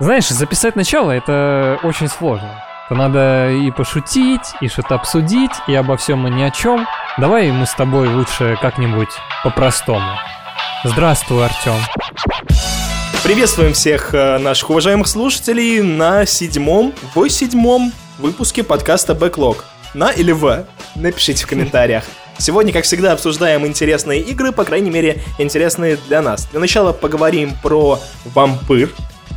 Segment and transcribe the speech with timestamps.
[0.00, 2.64] Знаешь, записать начало это очень сложно.
[2.88, 6.84] То надо и пошутить, и что-то обсудить, и обо всем и ни о чем.
[7.16, 9.10] Давай мы с тобой лучше как-нибудь
[9.44, 10.18] по-простому.
[10.82, 11.76] Здравствуй, Артем.
[13.22, 19.58] Приветствуем всех э, наших уважаемых слушателей на седьмом, в седьмом выпуске подкаста Backlog.
[19.94, 20.66] На или в?
[20.96, 22.02] Напишите в комментариях.
[22.38, 26.46] Сегодня, как всегда, обсуждаем интересные игры, по крайней мере, интересные для нас.
[26.46, 28.90] Для начала поговорим про вампир,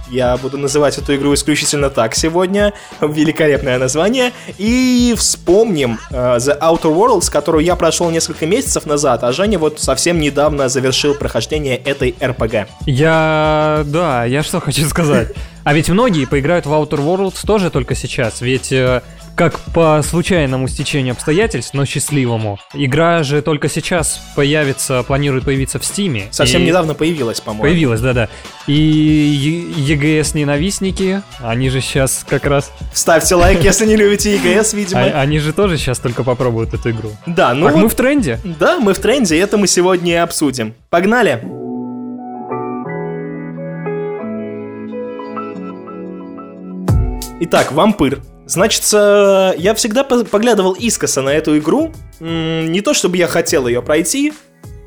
[0.09, 2.73] я буду называть эту игру исключительно так сегодня.
[3.01, 4.31] Великолепное название.
[4.57, 9.79] И вспомним uh, The Outer Worlds, которую я прошел несколько месяцев назад, а Женя вот
[9.79, 12.67] совсем недавно завершил прохождение этой RPG.
[12.85, 13.83] Я...
[13.85, 15.29] да, я что хочу сказать.
[15.63, 19.01] А ведь многие поиграют в Outer Worlds тоже только сейчас, ведь э,
[19.37, 22.59] как по случайному стечению обстоятельств, но счастливому.
[22.73, 26.27] Игра же только сейчас появится, планирует появиться в Стиме.
[26.31, 26.65] Совсем и...
[26.65, 27.63] недавно появилась, по-моему.
[27.63, 28.29] Появилась, да-да.
[28.65, 32.71] И EGS-ненавистники, они же сейчас как раз...
[32.93, 35.03] Ставьте лайк, если не любите EGS, видимо.
[35.03, 37.11] А, они же тоже сейчас только попробуют эту игру.
[37.27, 37.69] Да, ну...
[37.77, 38.39] Мы в тренде.
[38.43, 40.73] Да, мы в тренде, и это мы сегодня и обсудим.
[40.89, 41.43] Погнали!
[47.39, 48.19] Итак, вампир.
[48.47, 51.91] Значит, я всегда поглядывал искоса на эту игру.
[52.19, 54.33] Не то чтобы я хотел ее пройти,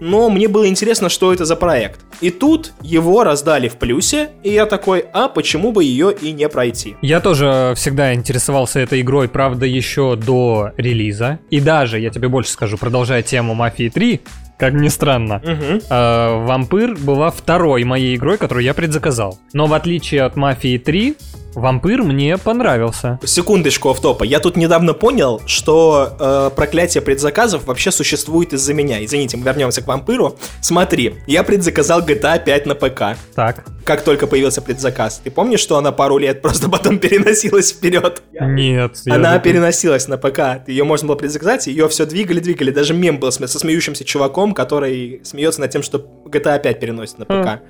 [0.00, 2.00] но мне было интересно, что это за проект.
[2.20, 6.48] И тут его раздали в плюсе, и я такой, а почему бы ее и не
[6.48, 6.97] пройти?
[7.02, 11.39] Я тоже всегда интересовался этой игрой, правда, еще до релиза.
[11.50, 14.20] И даже, я тебе больше скажу, продолжая тему Мафии 3,
[14.58, 15.36] как ни странно.
[15.42, 15.83] Угу.
[15.91, 19.39] Э, Вампир была второй моей игрой, которую я предзаказал.
[19.55, 21.17] Но в отличие от Мафии 3,
[21.54, 23.18] Вампир мне понравился.
[23.24, 24.24] Секундочку автопа.
[24.24, 29.04] Я тут недавно понял, что э, проклятие предзаказов вообще существует из-за меня.
[29.04, 30.36] Извините, мы вернемся к вампиру.
[30.60, 33.02] Смотри, я предзаказал GTA 5 на ПК.
[33.34, 33.64] Так.
[33.84, 35.20] Как только появился предзаказ.
[35.24, 38.22] Ты помнишь, что она пару лет просто потом переносилась вперед?
[38.40, 38.98] Нет.
[39.08, 40.68] Она переносилась на ПК.
[40.68, 42.70] Ее можно было предзаказать, ее все двигали-двигали.
[42.70, 47.24] Даже мем был со смеющимся чуваком, который смеется над тем, что GTA 5 переносит на
[47.24, 47.33] ПК.
[47.33, 47.60] Mm.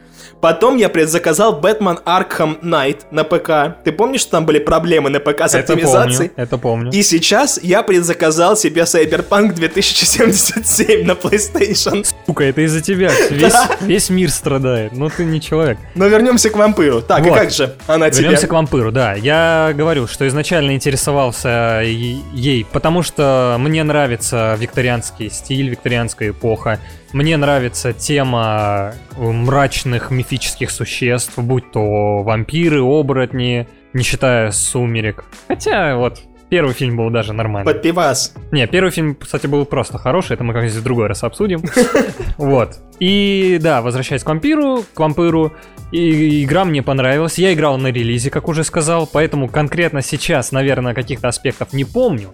[0.41, 3.83] Потом я предзаказал Batman Arkham Knight на ПК.
[3.85, 6.29] Ты помнишь, что там были проблемы на ПК с это оптимизацией?
[6.31, 6.93] Помню, это помню.
[6.93, 12.07] И сейчас я предзаказал себе Cyberpunk 2077 на PlayStation.
[12.27, 13.11] Сука, это из-за тебя.
[13.31, 14.93] Весь, весь мир страдает.
[14.93, 15.79] Ну ты не человек.
[15.95, 17.03] Но вернемся к вампиру.
[17.03, 17.37] Так, вот.
[17.37, 18.25] и как же она тебе?
[18.25, 19.15] Вернемся к вампиру, да.
[19.15, 26.79] Я говорю, что изначально интересовался ей, потому что мне нравится викторианский стиль, викторианская эпоха.
[27.13, 35.25] Мне нравится тема мрачных мифических существ, будь то вампиры, оборотни, не считая сумерек.
[35.49, 36.21] Хотя вот
[36.51, 37.73] Первый фильм был даже нормальный.
[37.73, 38.35] Под пивас.
[38.51, 41.63] Не, первый фильм, кстати, был просто хороший, это мы как-нибудь в другой раз обсудим.
[42.39, 42.79] Вот.
[42.99, 45.53] И да, возвращаясь к вампиру, к вампиру,
[45.93, 47.39] и игра мне понравилась.
[47.39, 52.31] Я играл на релизе, как уже сказал, поэтому конкретно сейчас, наверное, каких-то аспектов не помню.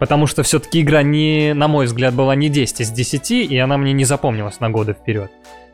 [0.00, 3.76] Потому что все-таки игра не, на мой взгляд, была не 10 из 10, и она
[3.76, 5.30] мне не запомнилась на годы вперед.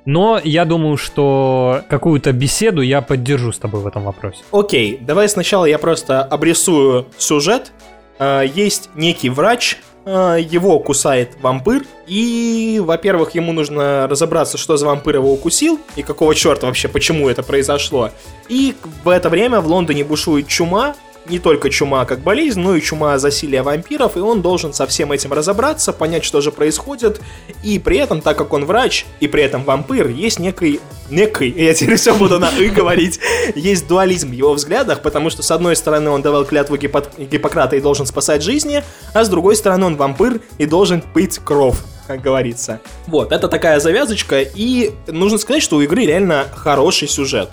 [0.07, 4.39] Но я думаю, что какую-то беседу я поддержу с тобой в этом вопросе.
[4.53, 7.73] Окей, давай сначала я просто обрисую сюжет.
[8.19, 14.87] А, есть некий врач, а, его кусает вампир, и, во-первых, ему нужно разобраться, что за
[14.87, 18.11] вампир его укусил, и какого черта вообще, почему это произошло.
[18.49, 20.95] И в это время в Лондоне бушует чума,
[21.29, 25.13] не только чума как болезнь, но и чума засилия вампиров, и он должен со всем
[25.13, 27.21] этим разобраться, понять, что же происходит,
[27.63, 31.75] и при этом, так как он врач, и при этом вампир, есть некий, некий, я
[31.75, 33.19] теперь все буду на «и» говорить,
[33.55, 37.77] есть дуализм в его взглядах, потому что, с одной стороны, он давал клятву Гиппо- Гиппократа
[37.77, 38.83] и должен спасать жизни,
[39.13, 41.77] а с другой стороны, он вампир и должен пить кровь
[42.07, 42.81] как говорится.
[43.09, 47.51] Вот, это такая завязочка, и нужно сказать, что у игры реально хороший сюжет.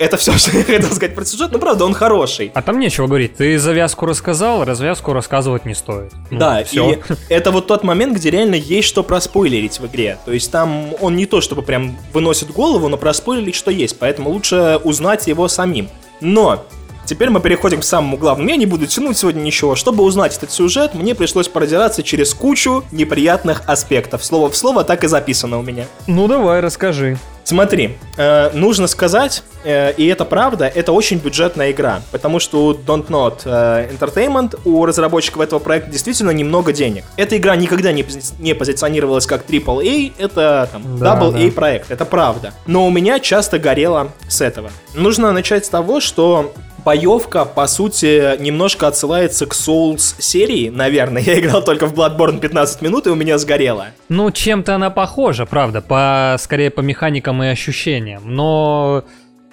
[0.00, 2.50] Это все, что я хотел сказать про сюжет, но правда он хороший.
[2.54, 3.36] А там нечего говорить.
[3.36, 6.12] Ты завязку рассказал, развязку рассказывать не стоит.
[6.30, 6.92] Ну, да, все.
[6.92, 10.16] и это вот тот момент, где реально есть что проспойлерить в игре.
[10.24, 14.30] То есть там он не то чтобы прям выносит голову, но проспойлерить что есть, поэтому
[14.30, 15.90] лучше узнать его самим.
[16.22, 16.64] Но
[17.10, 18.48] Теперь мы переходим к самому главному.
[18.50, 19.74] Я не буду тянуть сегодня ничего.
[19.74, 24.24] Чтобы узнать этот сюжет, мне пришлось продираться через кучу неприятных аспектов.
[24.24, 25.86] Слово в слово так и записано у меня.
[26.06, 27.18] Ну давай, расскажи.
[27.42, 32.72] Смотри, э, нужно сказать, э, и это правда, это очень бюджетная игра, потому что у
[32.74, 37.02] Don't Not э, Entertainment, у разработчиков этого проекта действительно немного денег.
[37.16, 41.52] Эта игра никогда не, пози- не позиционировалась как AAA, это там, да, AA да.
[41.52, 42.52] проект, это правда.
[42.66, 44.70] Но у меня часто горело с этого.
[44.94, 46.52] Нужно начать с того, что
[46.84, 51.22] боевка, по сути, немножко отсылается к Souls серии, наверное.
[51.26, 53.88] Я играл только в Bloodborne 15 минут, и у меня сгорело.
[54.08, 58.22] Ну, чем-то она похожа, правда, по, скорее по механикам и ощущениям.
[58.24, 59.04] Но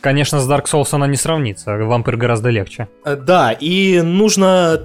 [0.02, 1.72] конечно, с Dark Souls она не сравнится.
[1.72, 2.88] Вампир гораздо легче.
[3.04, 4.82] Э, Да, и нужно...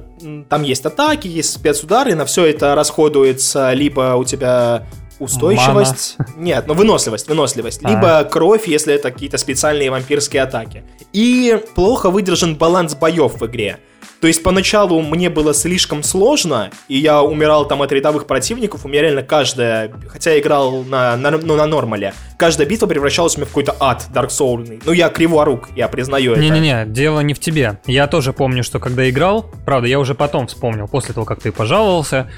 [0.49, 4.85] Там есть атаки, есть спецудары, на все это расходуется либо у тебя
[5.19, 6.17] устойчивость...
[6.37, 7.81] Нет, ну выносливость, выносливость.
[7.85, 7.91] А.
[7.91, 10.85] Либо кровь, если это какие-то специальные вампирские атаки.
[11.13, 13.79] И плохо выдержан баланс боев в игре.
[14.23, 18.89] То есть поначалу мне было слишком сложно, и я умирал там от рядовых противников, у
[18.89, 23.39] меня реально каждая, хотя я играл на, на, ну, на нормале, каждая битва превращалась у
[23.39, 24.81] меня в какой-то ад Souls.
[24.87, 26.41] Ну я криворук, я признаю это.
[26.41, 27.81] Не-не-не, дело не в тебе.
[27.85, 31.51] Я тоже помню, что когда играл, правда, я уже потом вспомнил, после того, как ты
[31.51, 32.31] пожаловался,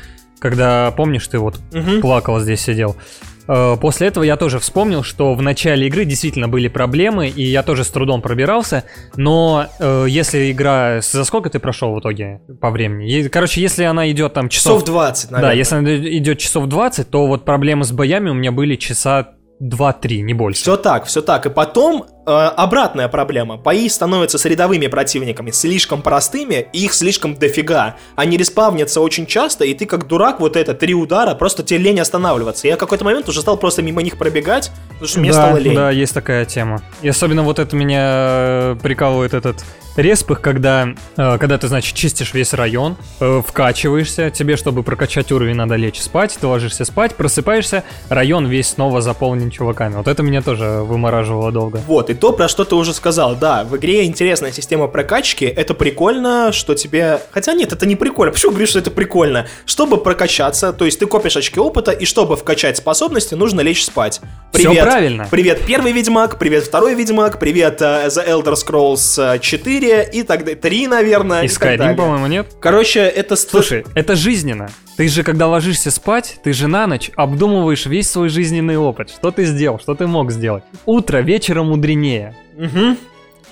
[0.49, 2.03] когда, помнишь, ты вот Мгм.
[2.03, 2.97] плакал здесь сидел.
[3.49, 7.63] Э, После этого я тоже вспомнил, что в начале игры действительно были проблемы, и я
[7.63, 8.85] тоже с трудом пробирался,
[9.17, 11.01] но э, если игра...
[11.01, 13.27] За сколько ты прошел в итоге по времени?
[13.29, 14.83] Короче, если она идет там часов...
[14.83, 15.51] Часов 20, наверное.
[15.55, 19.29] Да, если она идет часов 20, то вот проблемы с боями у меня были часа
[19.63, 20.61] 2-3, не больше.
[20.61, 21.47] Все так, все так.
[21.47, 23.57] И потом обратная проблема.
[23.57, 27.97] Бои становятся с рядовыми противниками слишком простыми, и их слишком дофига.
[28.17, 32.01] Они респавнятся очень часто, и ты как дурак, вот это, три удара, просто тебе лень
[32.01, 32.69] останавливаться.
[32.69, 35.57] Я в какой-то момент уже стал просто мимо них пробегать, потому что мне да, стало
[35.59, 35.75] лень.
[35.75, 36.83] Да, есть такая тема.
[37.03, 39.65] И особенно вот это меня э, прикалывает этот
[39.97, 45.55] респых, когда, э, когда ты, значит, чистишь весь район, э, вкачиваешься, тебе, чтобы прокачать уровень,
[45.55, 49.95] надо лечь спать, ты ложишься спать, просыпаешься, район весь снова заполнен чуваками.
[49.97, 51.81] Вот это меня тоже вымораживало долго.
[51.87, 55.75] Вот, и то, про что ты уже сказал, да, в игре интересная система прокачки, это
[55.75, 57.21] прикольно, что тебе...
[57.31, 59.47] Хотя нет, это не прикольно, почему говоришь, что это прикольно?
[59.67, 64.21] Чтобы прокачаться, то есть ты копишь очки опыта, и чтобы вкачать способности, нужно лечь спать.
[64.53, 65.27] Всё правильно.
[65.31, 70.41] Привет, первый Ведьмак, привет, второй Ведьмак, привет, э, The Elder Scrolls э, 4 и так
[70.41, 72.47] далее, 3, наверное, И и Skyrim, по-моему, нет?
[72.61, 73.37] Короче, это...
[73.37, 74.71] Слушай, это жизненно.
[74.97, 79.11] Ты же, когда ложишься спать, ты же на ночь обдумываешь весь свой жизненный опыт.
[79.11, 80.63] Что ты сделал, что ты мог сделать.
[80.87, 82.37] Утро вечером мудренее.
[82.57, 82.97] Мгм.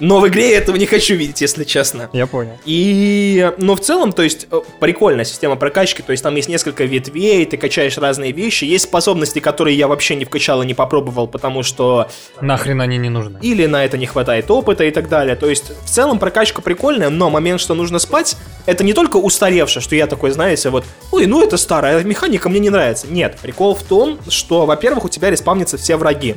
[0.01, 2.11] Но в игре я этого не хочу видеть, если честно.
[2.13, 2.59] Я понял.
[2.65, 6.85] И, но в целом, то есть, э, прикольная система прокачки, то есть там есть несколько
[6.85, 11.29] ветвей, ты качаешь разные вещи, есть способности, которые я вообще не вкачал и не попробовал,
[11.29, 12.09] потому что
[12.41, 13.39] Нахрен они не нужны.
[13.43, 15.37] или на это не хватает опыта и так далее.
[15.37, 18.37] То есть, в целом прокачка прикольная, но момент, что нужно спать,
[18.67, 22.61] это не только устаревшее, что я такой, знаете, вот, ой, ну это старая механика, мне
[22.61, 23.07] не нравится.
[23.09, 26.37] Нет, прикол в том, что, во-первых, у тебя респавнятся все враги.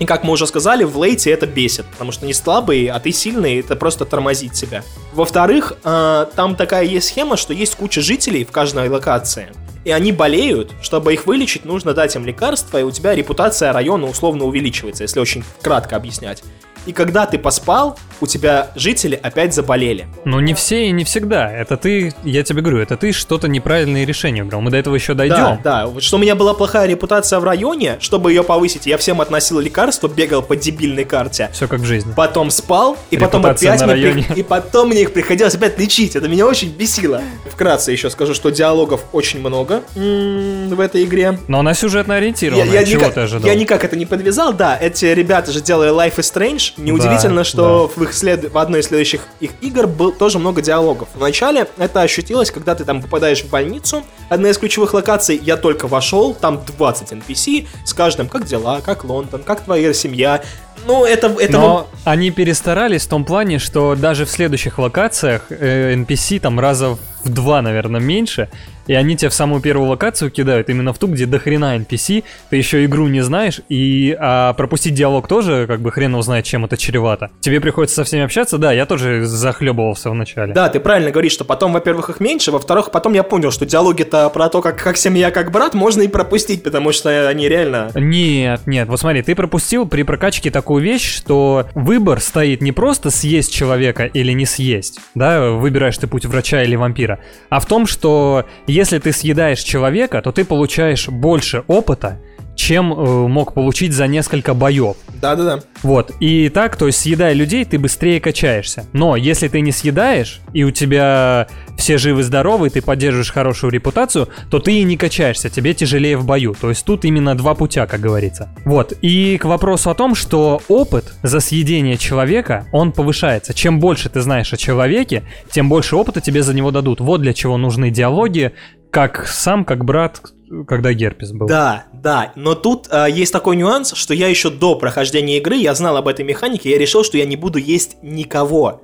[0.00, 3.12] И как мы уже сказали, в лейте это бесит, потому что не слабый, а ты
[3.12, 4.82] сильный, это просто тормозит тебя.
[5.12, 9.52] Во-вторых, э, там такая есть схема, что есть куча жителей в каждой локации.
[9.84, 14.06] И они болеют, чтобы их вылечить, нужно дать им лекарства, и у тебя репутация района
[14.06, 16.42] условно увеличивается, если очень кратко объяснять.
[16.86, 20.06] И когда ты поспал, у тебя жители опять заболели.
[20.24, 21.50] Ну, не все и не всегда.
[21.50, 24.60] Это ты, я тебе говорю, это ты что-то неправильное решение выбрал.
[24.60, 25.60] Мы до этого еще Да, дойдем.
[25.62, 25.86] да.
[25.86, 29.58] Вот что у меня была плохая репутация в районе, чтобы ее повысить, я всем относил
[29.60, 31.50] лекарства, бегал по дебильной карте.
[31.52, 32.12] Все как в жизни.
[32.14, 35.78] потом спал, и потом Репутация опять на мне при- и потом мне их приходилось опять
[35.78, 36.16] лечить.
[36.16, 37.22] Это меня очень бесило.
[37.50, 41.38] Вкратце еще скажу, что диалогов очень много в этой игре.
[41.48, 42.64] Но она сюжетно ориентирована.
[42.64, 43.46] Я, я Чего никак, ты ожидал?
[43.50, 44.76] я никак это не подвязал, да.
[44.80, 46.73] Эти ребята же делали Life is Strange.
[46.76, 48.52] Неудивительно, Да, что в, их след...
[48.52, 51.08] в одной из следующих их игр был тоже много диалогов.
[51.14, 54.02] Вначале это ощутилось, когда ты там попадаешь в больницу.
[54.28, 59.04] Одна из ключевых локаций, я только вошел, там 20 NPC, с каждым, как дела, как
[59.04, 60.42] Лондон, как твоя семья.
[60.86, 61.28] Ну, это...
[61.38, 66.60] это Но они перестарались в том плане, что даже в следующих локациях э, NPC там
[66.60, 68.48] раза в два, наверное, меньше,
[68.86, 72.22] и они тебя в самую первую локацию кидают, именно в ту, где до хрена NPC,
[72.50, 76.44] ты еще игру не знаешь, и а пропустить диалог тоже, как бы хрен его знает,
[76.44, 77.30] чем это чревато.
[77.40, 80.52] Тебе приходится со всеми общаться, да, я тоже захлебывался в начале.
[80.52, 84.28] Да, ты правильно говоришь, что потом, во-первых, их меньше, во-вторых, потом я понял, что диалоги-то
[84.30, 87.90] про то, как, как семья, как брат, можно и пропустить, потому что они реально...
[87.94, 93.10] Нет, нет, вот смотри, ты пропустил при прокачке такую вещь, что выбор стоит не просто
[93.10, 97.86] съесть человека или не съесть, да, выбираешь ты путь врача или вампира, а в том,
[97.86, 102.18] что если ты съедаешь человека, то ты получаешь больше опыта,
[102.54, 104.96] чем э, мог получить за несколько боев.
[105.20, 105.60] Да-да-да.
[105.82, 108.84] Вот, и так, то есть съедая людей, ты быстрее качаешься.
[108.92, 114.28] Но если ты не съедаешь, и у тебя все живы-здоровы, и ты поддерживаешь хорошую репутацию,
[114.50, 116.54] то ты и не качаешься, тебе тяжелее в бою.
[116.58, 118.48] То есть тут именно два путя, как говорится.
[118.64, 123.54] Вот, и к вопросу о том, что опыт за съедение человека, он повышается.
[123.54, 127.00] Чем больше ты знаешь о человеке, тем больше опыта тебе за него дадут.
[127.00, 128.52] Вот для чего нужны диалоги,
[128.90, 130.20] как сам, как брат,
[130.66, 131.46] когда Герпес был.
[131.46, 135.74] Да, да, но тут э, есть такой нюанс, что я еще до прохождения игры, я
[135.74, 138.80] знал об этой механике, я решил, что я не буду есть никого.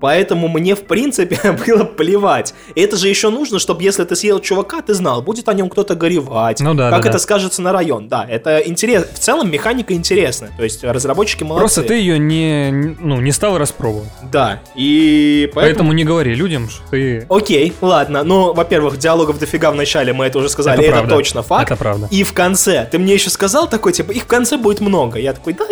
[0.00, 2.54] Поэтому мне, в принципе, было плевать.
[2.74, 5.68] И это же еще нужно, чтобы если ты съел чувака, ты знал, будет о нем
[5.68, 6.60] кто-то горевать.
[6.60, 7.22] Ну да, Как да, это да.
[7.22, 8.08] скажется на район.
[8.08, 9.08] Да, это интересно.
[9.14, 10.52] В целом механика интересная.
[10.56, 11.60] То есть разработчики молодцы.
[11.60, 12.70] Просто ты ее не,
[13.00, 14.10] ну, не стал распробовать.
[14.30, 15.74] Да, и поэтому...
[15.74, 17.26] Поэтому не говори людям, что ты...
[17.28, 18.24] Окей, ладно.
[18.24, 21.14] Ну, во-первых, диалогов дофига в начале, мы это уже сказали, это, правда.
[21.14, 21.70] точно факт.
[21.70, 22.08] Это правда.
[22.10, 25.18] И в конце, ты мне еще сказал такой, типа, их в конце будет много.
[25.18, 25.64] Я такой, да,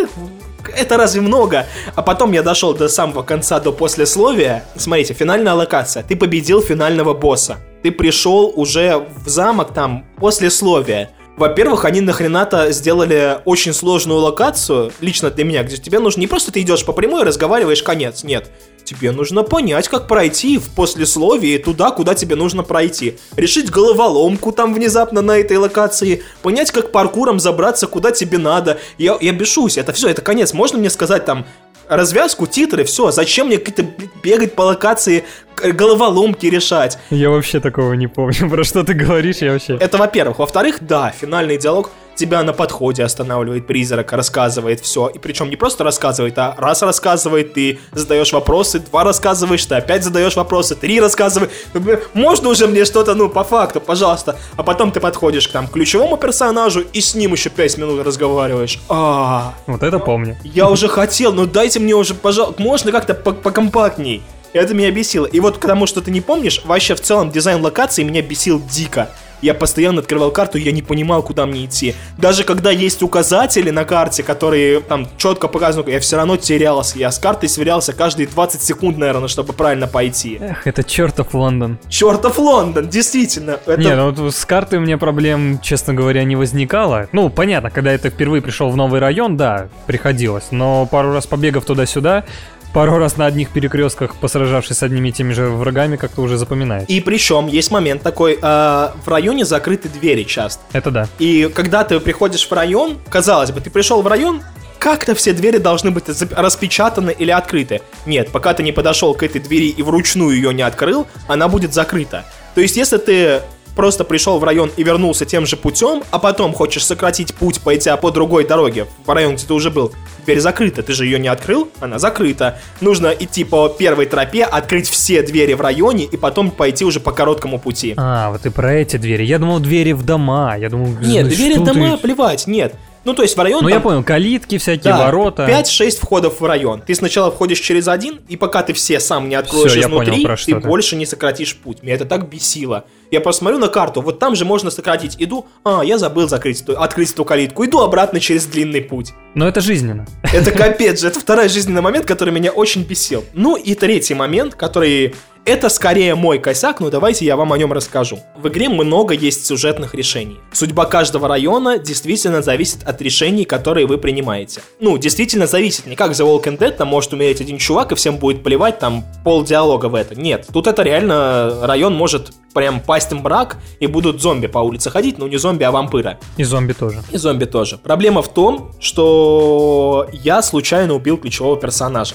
[0.68, 1.66] это разве много?
[1.94, 4.64] А потом я дошел до самого конца, до послесловия.
[4.76, 6.02] Смотрите, финальная локация.
[6.02, 7.58] Ты победил финального босса.
[7.82, 11.10] Ты пришел уже в замок там, послесловия.
[11.36, 16.52] Во-первых, они нахрена-то сделали очень сложную локацию, лично для меня, где тебе нужно не просто
[16.52, 18.50] ты идешь по прямой разговариваешь конец, нет.
[18.84, 23.18] Тебе нужно понять, как пройти в послесловии туда, куда тебе нужно пройти.
[23.36, 26.22] Решить головоломку там внезапно на этой локации.
[26.42, 28.78] Понять, как паркуром забраться, куда тебе надо.
[28.98, 30.52] Я, я бешусь, это все, это конец.
[30.52, 31.46] Можно мне сказать там
[31.88, 33.10] развязку, титры, все.
[33.10, 33.84] Зачем мне какие-то
[34.22, 35.24] бегать по локации,
[35.56, 36.98] головоломки решать?
[37.10, 38.48] Я вообще такого не помню.
[38.50, 39.76] Про что ты говоришь, я вообще...
[39.76, 40.38] Это во-первых.
[40.38, 45.08] Во-вторых, да, финальный диалог тебя на подходе останавливает призрак, рассказывает все.
[45.08, 50.04] И причем не просто рассказывает, а раз рассказывает, ты задаешь вопросы, два рассказываешь, ты опять
[50.04, 51.48] задаешь вопросы, три рассказывай.
[51.74, 51.82] Ну,
[52.14, 54.36] Можно уже мне что-то, ну, по факту, пожалуйста.
[54.56, 58.80] А потом ты подходишь к там ключевому персонажу и с ним еще пять минут разговариваешь.
[58.88, 60.36] А, Вот это помню.
[60.44, 64.22] я уже хотел, ну дайте мне уже, пожалуйста, можно как-то по- покомпактней.
[64.52, 65.24] Это меня бесило.
[65.24, 68.60] И вот к тому, что ты не помнишь, вообще в целом дизайн локации меня бесил
[68.70, 69.10] дико.
[69.42, 71.94] Я постоянно открывал карту, и я не понимал, куда мне идти.
[72.16, 76.98] Даже когда есть указатели на карте, которые там четко показывают, я все равно терялся.
[76.98, 80.38] Я с картой сверялся каждые 20 секунд, наверное, чтобы правильно пойти.
[80.40, 81.78] Эх, это чертов Лондон.
[81.88, 83.58] Чертов Лондон, действительно.
[83.66, 83.76] Это...
[83.76, 87.08] Не, ну вот с картой у меня проблем, честно говоря, не возникало.
[87.12, 90.48] Ну, понятно, когда я впервые пришел в новый район, да, приходилось.
[90.52, 92.24] Но пару раз побегав туда-сюда,
[92.72, 96.88] пару раз на одних перекрестках, посражавшись с одними и теми же врагами, как-то уже запоминает.
[96.88, 100.62] И причем есть момент такой, э, в районе закрыты двери часто.
[100.72, 101.08] Это да.
[101.18, 104.42] И когда ты приходишь в район, казалось бы, ты пришел в район,
[104.78, 107.82] как-то все двери должны быть распечатаны или открыты.
[108.04, 111.72] Нет, пока ты не подошел к этой двери и вручную ее не открыл, она будет
[111.72, 112.24] закрыта.
[112.54, 113.42] То есть, если ты
[113.74, 117.90] просто пришел в район и вернулся тем же путем, а потом хочешь сократить путь, пойти
[118.00, 119.92] по другой дороге, в район, где ты уже был,
[120.24, 122.58] дверь закрыта, ты же ее не открыл, она закрыта.
[122.80, 127.12] Нужно идти по первой тропе, открыть все двери в районе и потом пойти уже по
[127.12, 127.94] короткому пути.
[127.96, 129.24] А, вот и про эти двери.
[129.24, 130.56] Я думал, двери в дома.
[130.56, 132.02] Я думал, Нет, ну двери что в дома, ты?
[132.02, 132.74] плевать, нет.
[133.04, 135.44] Ну, то есть в район Ну, там- я понял, калитки всякие, Да, ворота.
[135.48, 136.82] 5-6 входов в район.
[136.86, 140.22] Ты сначала входишь через один, и пока ты все сам не откроешь Всё, я изнутри,
[140.24, 140.68] понял, ты.
[140.68, 141.82] больше не сократишь путь.
[141.82, 142.84] Меня это так бесило.
[143.12, 145.16] Я просто смотрю на карту, вот там же можно сократить.
[145.18, 147.62] Иду, а, я забыл закрыть, открыть эту калитку.
[147.66, 149.12] Иду обратно через длинный путь.
[149.34, 150.06] Но это жизненно.
[150.32, 153.22] Это капец же, это второй жизненный момент, который меня очень бесил.
[153.34, 155.14] Ну и третий момент, который...
[155.44, 158.20] Это скорее мой косяк, но давайте я вам о нем расскажу.
[158.36, 160.38] В игре много есть сюжетных решений.
[160.52, 164.60] Судьба каждого района действительно зависит от решений, которые вы принимаете.
[164.78, 165.86] Ну, действительно зависит.
[165.86, 169.04] Не как The Walking Dead, там может умереть один чувак, и всем будет плевать, там
[169.24, 170.14] пол диалога в это.
[170.14, 174.90] Нет, тут это реально район может прям пасть в брак, и будут зомби по улице
[174.90, 176.20] ходить, но не зомби, а вампира.
[176.36, 177.02] И зомби тоже.
[177.10, 177.78] И зомби тоже.
[177.78, 182.14] Проблема в том, что я случайно убил ключевого персонажа.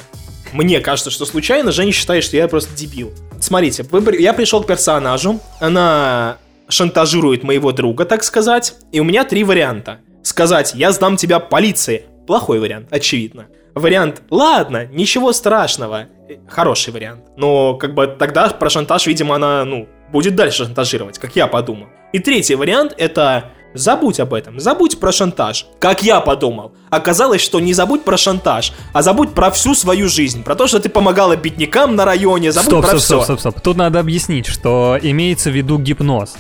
[0.54, 3.14] Мне кажется, что случайно, Женя считает, что я просто дебил.
[3.40, 3.86] Смотрите,
[4.20, 6.38] я пришел к персонажу, она
[6.70, 10.00] шантажирует моего друга, так сказать, и у меня три варианта.
[10.24, 12.06] Сказать, я сдам тебя полиции.
[12.26, 13.48] Плохой вариант, очевидно.
[13.74, 16.08] Вариант, ладно, ничего страшного.
[16.28, 17.24] Э, Хороший вариант.
[17.38, 21.88] Но как бы тогда про шантаж, видимо, она, ну, будет дальше шантажировать, как я подумал.
[22.12, 26.72] И третий вариант это забудь об этом, забудь про шантаж, как я подумал.
[26.90, 30.80] Оказалось, что не забудь про шантаж, а забудь про всю свою жизнь, про то, что
[30.80, 33.24] ты помогала беднякам на районе, забудь Стоп, про стоп, все.
[33.24, 33.62] стоп, стоп, стоп.
[33.62, 36.36] Тут надо объяснить, что имеется в виду гипноз.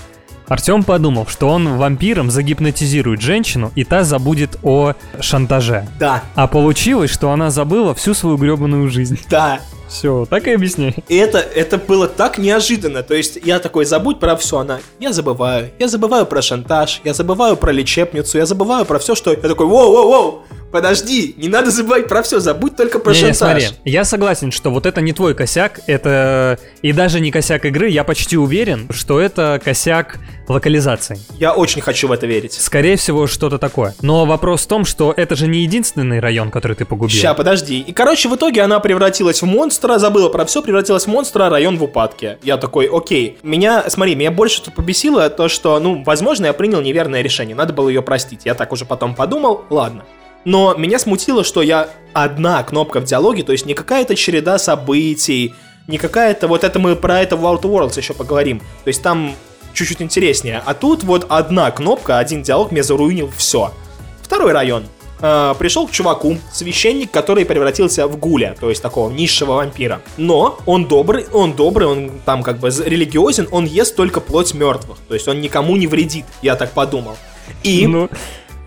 [0.48, 5.86] Артем подумал, что он вампиром загипнотизирует женщину, и та забудет о шантаже.
[6.00, 9.20] Да, А получилось, что она забыла всю свою гребаную жизнь.
[9.29, 9.60] да.
[9.88, 10.96] Все, так и объясняй.
[11.08, 13.03] И это, это было так неожиданно.
[13.03, 15.72] То есть я такой, забудь про все, она, я забываю.
[15.79, 19.32] Я забываю про шантаж, я забываю про лечебницу, я забываю про все, что...
[19.32, 20.39] Я такой, воу-воу-воу,
[20.71, 23.38] подожди, не надо забывать про все, забудь только про Не-не, шантаж.
[23.38, 27.89] смотри, я согласен, что вот это не твой косяк, это и даже не косяк игры,
[27.89, 31.19] я почти уверен, что это косяк локализации.
[31.38, 32.53] Я очень хочу в это верить.
[32.53, 33.93] Скорее всего, что-то такое.
[34.01, 37.15] Но вопрос в том, что это же не единственный район, который ты погубил.
[37.15, 37.81] Ща, подожди.
[37.81, 41.77] И, короче, в итоге она превратилась в монстра, забыла про все, превратилась в монстра, район
[41.77, 42.38] в упадке.
[42.43, 43.38] Я такой, окей.
[43.43, 47.55] Меня, смотри, меня больше тут побесило то, что, ну, возможно, я принял неверное решение.
[47.55, 48.41] Надо было ее простить.
[48.45, 50.05] Я так уже потом подумал, ладно.
[50.48, 55.54] Но меня смутило, что я одна кнопка в диалоге, то есть не какая-то череда событий,
[55.88, 56.48] не какая-то...
[56.48, 58.60] Вот это мы про это в of Worlds еще поговорим.
[58.60, 59.36] То есть там
[59.74, 60.63] чуть-чуть интереснее.
[60.66, 63.74] А тут вот одна кнопка, один диалог мне заруинил все.
[64.22, 64.86] Второй район.
[65.20, 70.00] Э, пришел к чуваку, священник, который превратился в гуля, то есть такого низшего вампира.
[70.16, 74.98] Но он добрый, он добрый, он там как бы религиозен, он ест только плоть мертвых.
[75.10, 77.18] То есть он никому не вредит, я так подумал.
[77.63, 77.86] И...
[77.86, 78.10] Ну,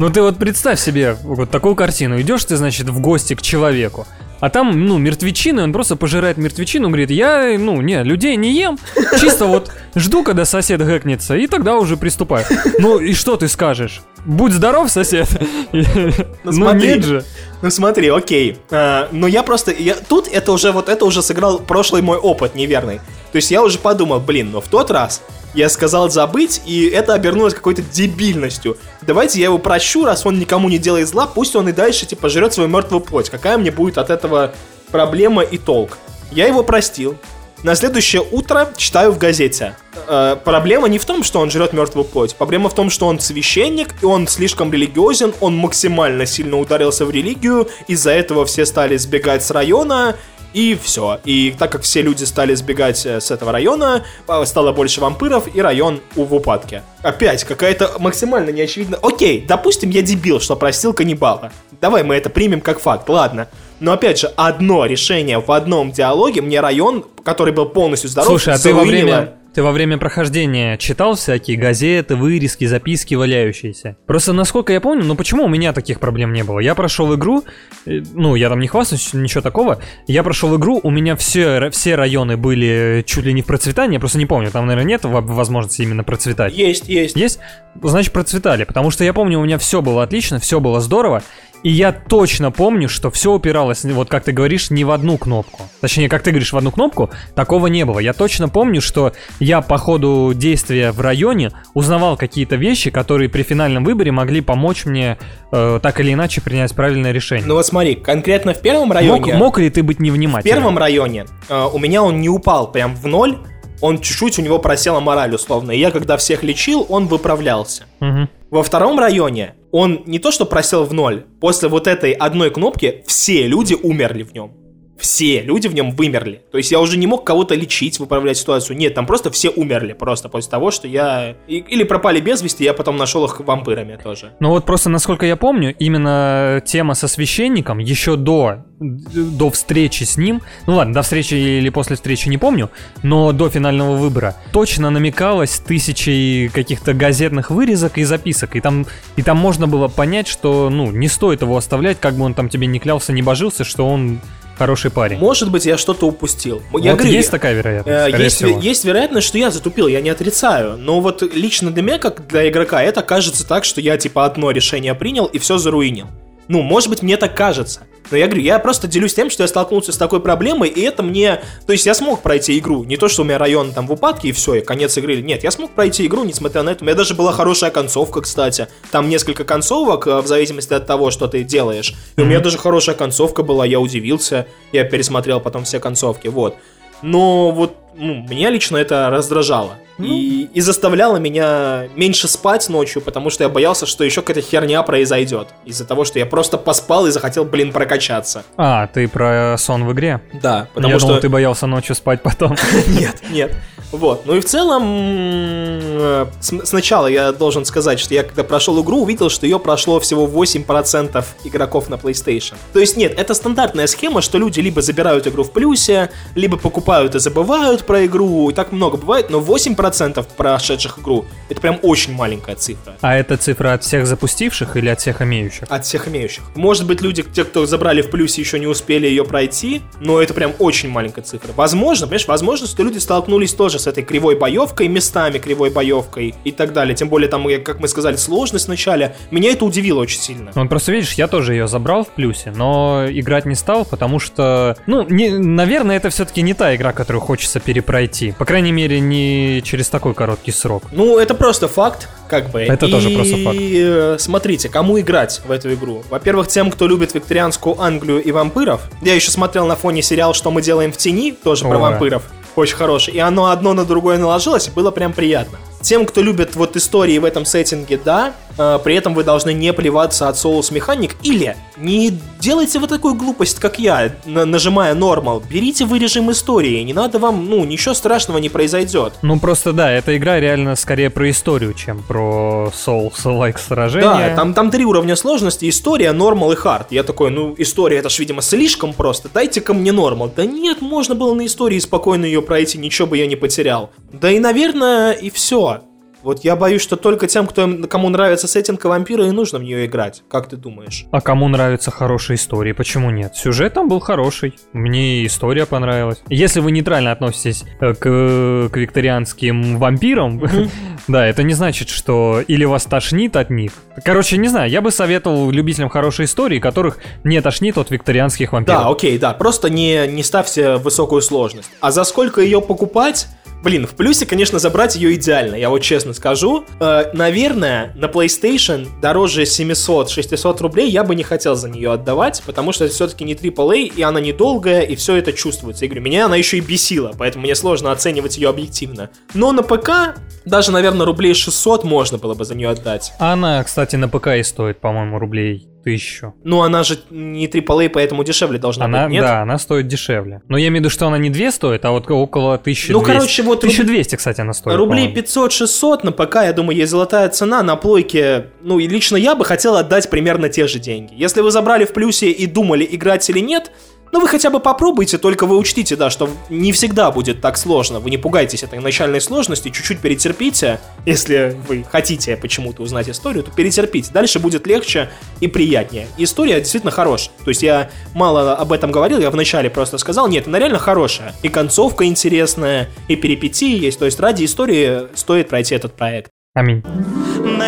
[0.00, 2.20] ну ты вот представь себе вот такую картину.
[2.20, 4.06] Идешь ты, значит, в гости к человеку.
[4.40, 8.78] А там, ну, мертвечины, он просто пожирает мертвечину, говорит, я, ну, не, людей не ем,
[9.20, 12.46] чисто вот жду, когда сосед гэкнется, и тогда уже приступаю.
[12.78, 14.00] Ну, и что ты скажешь?
[14.24, 15.28] Будь здоров, сосед.
[15.72, 17.24] Ну, ну нет же.
[17.60, 18.56] Ну смотри, окей.
[18.70, 19.70] А, но я просто...
[19.70, 23.00] Я, тут это уже вот это уже сыграл прошлый мой опыт неверный.
[23.32, 25.22] То есть я уже подумал, блин, но в тот раз
[25.54, 28.76] я сказал забыть, и это обернулось какой-то дебильностью.
[29.02, 32.28] Давайте я его прощу, раз он никому не делает зла, пусть он и дальше, типа,
[32.28, 33.30] жрет свою мертвую плоть.
[33.30, 34.54] Какая мне будет от этого
[34.90, 35.98] проблема и толк?
[36.30, 37.16] Я его простил.
[37.62, 39.76] На следующее утро читаю в газете.
[40.08, 42.34] Э, проблема не в том, что он жрет мертвую плоть.
[42.34, 47.10] Проблема в том, что он священник, и он слишком религиозен, он максимально сильно ударился в
[47.10, 50.16] религию, из-за этого все стали сбегать с района,
[50.52, 51.20] и все.
[51.24, 55.48] И так как все люди стали сбегать э, с этого района, э, стало больше вампиров,
[55.54, 56.82] и район в упадке.
[57.02, 58.98] Опять, какая-то максимально неочевидная...
[59.02, 61.52] Окей, допустим, я дебил, что простил каннибала.
[61.80, 63.48] Давай мы это примем как факт, ладно.
[63.80, 68.54] Но опять же, одно решение в одном диалоге мне район, который был полностью здоров, Слушай,
[68.54, 73.96] а ты во время ты во время прохождения читал всякие газеты, вырезки, записки валяющиеся?
[74.06, 76.60] Просто насколько я помню, ну почему у меня таких проблем не было?
[76.60, 77.44] Я прошел игру,
[77.86, 79.80] э, ну я там не хвастаюсь, ничего такого.
[80.06, 84.00] Я прошел игру, у меня все, все районы были чуть ли не в процветании, я
[84.00, 86.54] просто не помню, там, наверное, нет возможности именно процветать.
[86.54, 87.16] Есть, есть.
[87.16, 87.40] Есть?
[87.82, 91.22] Значит, процветали, потому что я помню, у меня все было отлично, все было здорово.
[91.62, 95.62] И я точно помню, что все упиралось, вот как ты говоришь, не в одну кнопку.
[95.80, 97.98] Точнее, как ты говоришь, в одну кнопку, такого не было.
[97.98, 103.42] Я точно помню, что я по ходу действия в районе узнавал какие-то вещи, которые при
[103.42, 105.18] финальном выборе могли помочь мне
[105.52, 107.46] э, так или иначе принять правильное решение.
[107.46, 109.34] Ну вот смотри, конкретно в первом районе...
[109.34, 110.56] Мог, мог ли ты быть невнимательным?
[110.56, 113.38] В первом районе э, у меня он не упал прям в ноль,
[113.80, 115.72] он чуть-чуть у него просела мораль условно.
[115.72, 117.84] И я когда всех лечил, он выправлялся.
[118.00, 118.28] Угу.
[118.50, 123.04] Во втором районе он не то что просел в ноль, после вот этой одной кнопки
[123.06, 124.52] все люди умерли в нем
[125.00, 126.42] все люди в нем вымерли.
[126.50, 128.76] То есть я уже не мог кого-то лечить, выправлять ситуацию.
[128.76, 131.36] Нет, там просто все умерли просто после того, что я...
[131.48, 134.32] Или пропали без вести, я потом нашел их вампирами тоже.
[134.40, 140.16] Ну вот просто, насколько я помню, именно тема со священником еще до, до встречи с
[140.16, 142.70] ним, ну ладно, до встречи или после встречи не помню,
[143.02, 148.56] но до финального выбора точно намекалось тысячей каких-то газетных вырезок и записок.
[148.56, 148.86] И там,
[149.16, 152.48] и там можно было понять, что, ну, не стоит его оставлять, как бы он там
[152.48, 154.20] тебе не клялся, не божился, что он
[154.60, 155.18] хороший парень.
[155.18, 156.56] Может быть, я что-то упустил.
[156.78, 158.14] Я вот говорю, есть такая вероятность.
[158.14, 160.76] Э, есть, есть вероятность, что я затупил, я не отрицаю.
[160.76, 164.50] Но вот лично для меня, как для игрока, это кажется так, что я типа одно
[164.50, 166.08] решение принял и все заруинил.
[166.48, 167.86] Ну, может быть, мне так кажется.
[168.10, 171.02] Но я говорю, я просто делюсь тем, что я столкнулся с такой проблемой, и это
[171.02, 171.40] мне...
[171.66, 172.84] То есть я смог пройти игру.
[172.84, 175.20] Не то, что у меня район там в упадке, и все, и конец игры.
[175.20, 176.82] Нет, я смог пройти игру, несмотря на это.
[176.82, 178.68] У меня даже была хорошая концовка, кстати.
[178.90, 181.94] Там несколько концовок, э, в зависимости от того, что ты делаешь.
[182.16, 184.46] И у меня даже хорошая концовка была, я удивился.
[184.72, 186.56] Я пересмотрел потом все концовки, вот.
[187.02, 189.76] Но вот ну, меня лично это раздражало.
[189.98, 190.06] Ну.
[190.06, 194.82] И, и заставляло меня меньше спать ночью, потому что я боялся, что еще какая-то херня
[194.82, 195.48] произойдет.
[195.66, 198.42] Из-за того, что я просто поспал и захотел, блин, прокачаться.
[198.56, 200.22] А, ты про сон в игре?
[200.32, 201.08] Да, потому я что...
[201.08, 202.56] Думал, ты боялся ночью спать потом.
[202.88, 203.54] Нет, нет.
[203.92, 204.26] Вот.
[204.26, 209.30] Ну и в целом, э, сначала я должен сказать, что я когда прошел игру, увидел,
[209.30, 212.54] что ее прошло всего 8% игроков на PlayStation.
[212.72, 217.14] То есть нет, это стандартная схема, что люди либо забирают игру в плюсе, либо покупают
[217.14, 222.14] и забывают про игру, и так много бывает, но 8% прошедших игру, это прям очень
[222.14, 222.94] маленькая цифра.
[223.00, 225.64] А это цифра от всех запустивших или от всех имеющих?
[225.68, 226.44] От всех имеющих.
[226.54, 230.34] Может быть, люди, те, кто забрали в плюсе, еще не успели ее пройти, но это
[230.34, 231.52] прям очень маленькая цифра.
[231.56, 236.52] Возможно, понимаешь, возможно, что люди столкнулись тоже с этой кривой боевкой, местами кривой боевкой и
[236.52, 236.94] так далее.
[236.94, 239.16] Тем более там, как мы сказали, сложность в начале.
[239.30, 240.52] Меня это удивило очень сильно.
[240.54, 244.76] Он просто, видишь, я тоже ее забрал в плюсе, но играть не стал, потому что,
[244.86, 248.32] ну, не, наверное, это все-таки не та игра, которую хочется перепройти.
[248.38, 250.84] По крайней мере, не через такой короткий срок.
[250.92, 252.60] Ну, это просто факт, как бы.
[252.60, 252.90] Это и...
[252.90, 253.56] тоже просто факт.
[253.58, 256.02] И смотрите, кому играть в эту игру?
[256.10, 258.82] Во-первых, тем, кто любит викторианскую Англию и вампиров.
[259.02, 262.22] Я еще смотрел на фоне сериал «Что мы делаем в тени», тоже О, про вампиров
[262.56, 263.14] очень хороший.
[263.14, 265.58] И оно одно на другое наложилось, и было прям приятно.
[265.80, 268.34] Тем, кто любит вот истории в этом сеттинге, да.
[268.60, 273.14] Э, при этом вы должны не плеваться от соус механик, или не делайте вы такую
[273.14, 277.94] глупость, как я, на- нажимая нормал, берите вы режим истории, не надо вам, ну, ничего
[277.94, 279.14] страшного не произойдет.
[279.22, 284.30] Ну просто да, эта игра реально скорее про историю, чем про Souls-like сражения.
[284.30, 286.92] Да, там, там три уровня сложности, история, нормал и хард.
[286.92, 290.30] Я такой, ну, история, это ж, видимо, слишком просто, дайте-ка мне нормал.
[290.34, 293.90] Да нет, можно было на истории спокойно ее пройти, ничего бы я не потерял.
[294.12, 295.80] Да и, наверное, и все.
[296.22, 299.62] Вот я боюсь, что только тем, кто, кому нравится сеттинг и вампира, и нужно в
[299.62, 300.22] нее играть.
[300.28, 301.06] Как ты думаешь?
[301.10, 303.36] А кому нравятся хорошие истории, почему нет?
[303.36, 306.22] Сюжет там был хороший, мне история понравилась.
[306.28, 310.42] Если вы нейтрально относитесь э, к, к викторианским вампирам,
[311.08, 313.72] да, это не значит, что или вас тошнит от них.
[314.04, 318.82] Короче, не знаю, я бы советовал любителям хорошей истории, которых не тошнит от викторианских вампиров.
[318.82, 321.70] Да, окей, да, просто не, не ставьте высокую сложность.
[321.80, 323.28] А за сколько ее покупать?
[323.62, 326.64] Блин, в плюсе, конечно, забрать ее идеально, я вот честно скажу.
[326.80, 332.72] Э, наверное, на PlayStation дороже 700-600 рублей я бы не хотел за нее отдавать, потому
[332.72, 335.84] что это все-таки не AAA, и она недолгая, и все это чувствуется.
[335.84, 339.10] Я говорю, меня она еще и бесила, поэтому мне сложно оценивать ее объективно.
[339.34, 343.12] Но на ПК даже, наверное, рублей 600 можно было бы за нее отдать.
[343.18, 346.34] Она, кстати, на ПК и стоит, по-моему, рублей тысячу.
[346.44, 349.22] Ну, она же не AAA, поэтому дешевле должна Она, быть, нет?
[349.22, 350.42] да, она стоит дешевле.
[350.48, 352.92] Но я имею в виду, что она не 2 стоит, а вот около 1200.
[352.92, 354.76] Ну, короче, вот руб- 1200, кстати, она стоит.
[354.76, 355.22] Рублей по-моему.
[355.26, 357.62] 500-600 на ПК, я думаю, есть золотая цена.
[357.62, 361.14] На плойке, ну, и лично я бы хотел отдать примерно те же деньги.
[361.16, 363.70] Если вы забрали в плюсе и думали, играть или нет,
[364.12, 368.00] ну, вы хотя бы попробуйте, только вы учтите, да, что не всегда будет так сложно.
[368.00, 370.80] Вы не пугайтесь этой начальной сложности, чуть-чуть перетерпите.
[371.06, 374.10] Если вы хотите почему-то узнать историю, то перетерпите.
[374.12, 376.08] Дальше будет легче и приятнее.
[376.16, 377.32] История действительно хорошая.
[377.44, 381.34] То есть я мало об этом говорил, я вначале просто сказал, нет, она реально хорошая.
[381.42, 383.98] И концовка интересная, и перипетии есть.
[383.98, 386.30] То есть ради истории стоит пройти этот проект.
[386.54, 386.82] Аминь.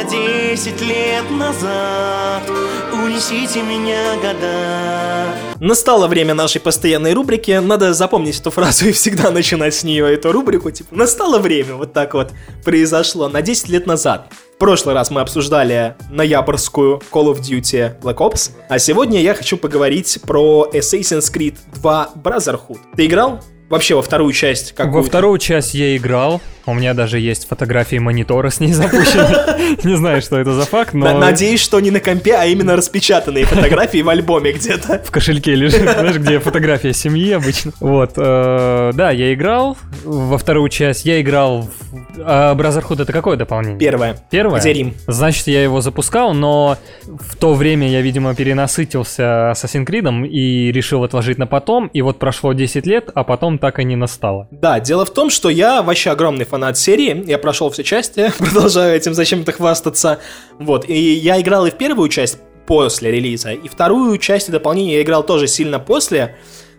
[0.04, 2.42] 10 лет назад
[2.92, 7.52] Унесите меня года Настало время нашей постоянной рубрики.
[7.52, 10.72] Надо запомнить эту фразу и всегда начинать с нее эту рубрику.
[10.72, 12.32] Типа, настало время, вот так вот
[12.64, 13.28] произошло.
[13.28, 14.32] На 10 лет назад.
[14.56, 19.56] В прошлый раз мы обсуждали ноябрьскую Call of Duty Black Ops, а сегодня я хочу
[19.56, 22.78] поговорить про Assassin's Creed 2 Brotherhood.
[22.96, 23.40] Ты играл
[23.72, 24.74] вообще во вторую часть?
[24.78, 25.08] Во какую-то?
[25.08, 26.40] вторую часть я играл.
[26.64, 29.78] У меня даже есть фотографии монитора с ней запущены.
[29.82, 33.46] Не знаю, что это за факт, но Надеюсь, что не на компе, а именно распечатанные
[33.46, 35.02] фотографии в альбоме где-то.
[35.04, 37.72] в кошельке лежит, знаешь, где фотография семьи обычно.
[37.80, 41.04] Вот, э, да, я играл во вторую часть.
[41.04, 41.70] Я играл в...
[42.18, 43.78] А Brotherhood это какое дополнение?
[43.78, 44.18] Первое.
[44.30, 44.60] Первое?
[44.60, 44.94] Где Рим?
[45.06, 51.02] Значит, я его запускал, но в то время я, видимо, перенасытился Assassin's Creed и решил
[51.04, 54.48] отложить на потом, и вот прошло 10 лет, а потом так и не настало.
[54.50, 58.96] Да, дело в том, что я вообще огромный фанат серии, я прошел все части, продолжаю
[58.96, 60.18] этим зачем-то хвастаться,
[60.58, 64.96] вот, и я играл и в первую часть после релиза, и вторую часть и дополнение
[64.96, 66.34] я играл тоже сильно после,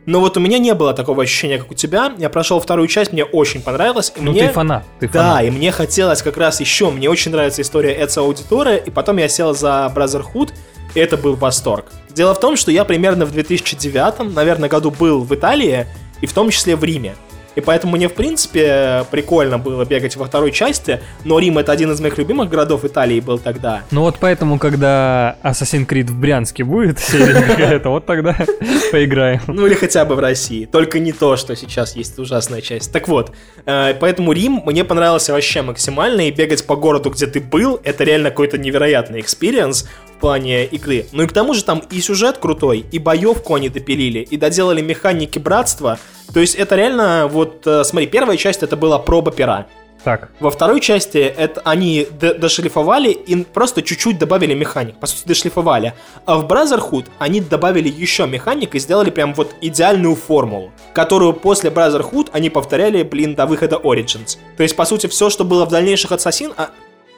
[0.05, 3.13] но вот у меня не было такого ощущения, как у тебя, я прошел вторую часть,
[3.13, 4.47] мне очень понравилось, и Ну мне...
[4.47, 5.45] ты фанат, ты Да, фанат.
[5.45, 9.29] и мне хотелось как раз еще, мне очень нравится история Эца Аудитора, и потом я
[9.29, 10.51] сел за Brotherhood,
[10.95, 11.85] и это был восторг.
[12.09, 15.87] Дело в том, что я примерно в 2009, наверное, году был в Италии,
[16.23, 17.15] и в том числе в Риме.
[17.55, 21.91] И поэтому мне, в принципе, прикольно было бегать во второй части, но Рим это один
[21.91, 23.83] из моих любимых городов Италии был тогда.
[23.91, 28.35] Ну вот поэтому, когда Assassin's Creed в Брянске будет какая-то, вот тогда
[28.91, 29.41] поиграем.
[29.47, 30.65] Ну или хотя бы в России.
[30.65, 32.91] Только не то, что сейчас есть ужасная часть.
[32.93, 33.33] Так вот,
[33.65, 38.05] э, поэтому Рим мне понравился вообще максимально, и бегать по городу, где ты был, это
[38.05, 39.87] реально какой-то невероятный experience
[40.23, 41.05] плане игры.
[41.11, 44.81] Ну и к тому же там и сюжет крутой, и боевку они допилили, и доделали
[44.81, 45.99] механики братства.
[46.33, 49.65] То есть это реально, вот э, смотри, первая часть это была проба пера.
[50.05, 54.97] Так, Во второй части это они д- дошлифовали и просто чуть-чуть добавили механик.
[54.99, 55.93] По сути, дошлифовали.
[56.25, 61.69] А в Brotherhood они добавили еще механик и сделали прям вот идеальную формулу, которую после
[61.69, 64.37] Brotherhood они повторяли, блин, до выхода Origins.
[64.57, 66.51] То есть, по сути, все, что было в дальнейших Ассасин...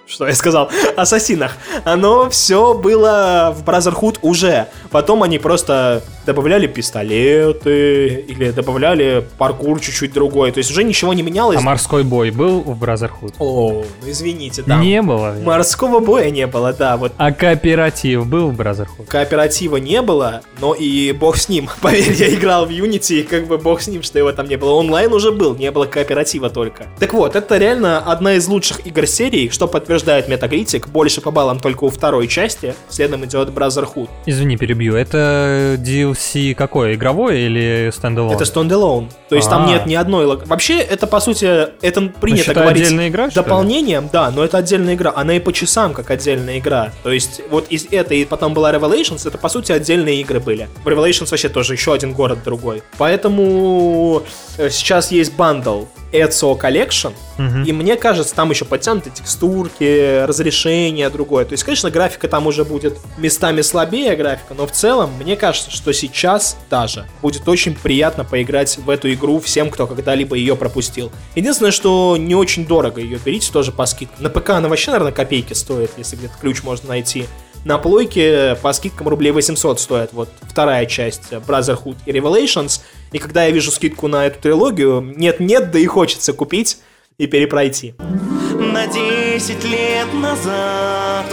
[0.08, 0.70] что я сказал?
[0.96, 1.58] Ассасинах.
[1.84, 4.68] Оно все было в Brotherhood уже.
[4.92, 10.52] Потом они просто добавляли пистолеты или добавляли паркур чуть-чуть другой.
[10.52, 11.58] То есть уже ничего не менялось.
[11.58, 13.34] а морской бой был в Brotherhood?
[13.40, 14.78] О, ну извините, да.
[14.78, 15.36] Не было.
[15.44, 19.06] Морского боя не было, да, вот А кооператив был в Brotherhood?
[19.08, 21.70] кооператива не было, но и бог с ним.
[21.82, 24.56] Поверь, я играл в Unity, и как бы бог с ним, что его там не
[24.56, 24.72] было.
[24.74, 26.88] Онлайн уже был, не было кооператива только.
[27.00, 31.32] Так вот, это реально одна из лучших игр серии, что подтверждает утверждает Metacritic, больше по
[31.32, 34.10] баллам только у второй части, следом идет Brotherhood.
[34.26, 34.96] Извини, перебью.
[34.96, 36.96] Это DLC какое?
[36.96, 38.34] Игровое или standalone?
[38.34, 39.10] Это standalone.
[39.30, 39.68] То есть там А.
[39.70, 40.26] нет ни одной...
[40.26, 41.46] лок- Вообще, это, по сути,
[41.82, 45.14] это принято считай, говорить отдельная игра, дополнением, да, но это отдельная игра.
[45.16, 46.92] Она и по часам как отдельная игра.
[47.04, 50.68] То есть вот из этой и потом была Revelations, это, по сути, отдельные игры были.
[50.84, 52.84] В Revelations вообще тоже еще один город другой.
[52.98, 54.24] Поэтому
[54.58, 57.64] э, сейчас есть бандл Ezio Collection, Мгм.
[57.64, 59.84] и мне кажется, там еще подтянуты текстурки,
[60.28, 61.46] разрешение другое.
[61.46, 65.72] То есть, конечно, графика там уже будет местами слабее графика, но в целом, мне кажется,
[65.72, 71.12] что сейчас даже будет очень приятно поиграть в эту игру всем, кто когда-либо ее пропустил.
[71.36, 74.24] Единственное, что не очень дорого ее берите тоже по скидкам.
[74.24, 77.26] На ПК она вообще, наверное, копейки стоит, если где-то ключ можно найти.
[77.66, 82.82] На плойке по скидкам рублей 800 стоит вот вторая часть Brotherhood и Revelations.
[83.12, 86.78] И когда я вижу скидку на эту трилогию, нет-нет, да и хочется купить
[87.18, 87.96] и перепройти.
[88.00, 91.26] На десять лет назад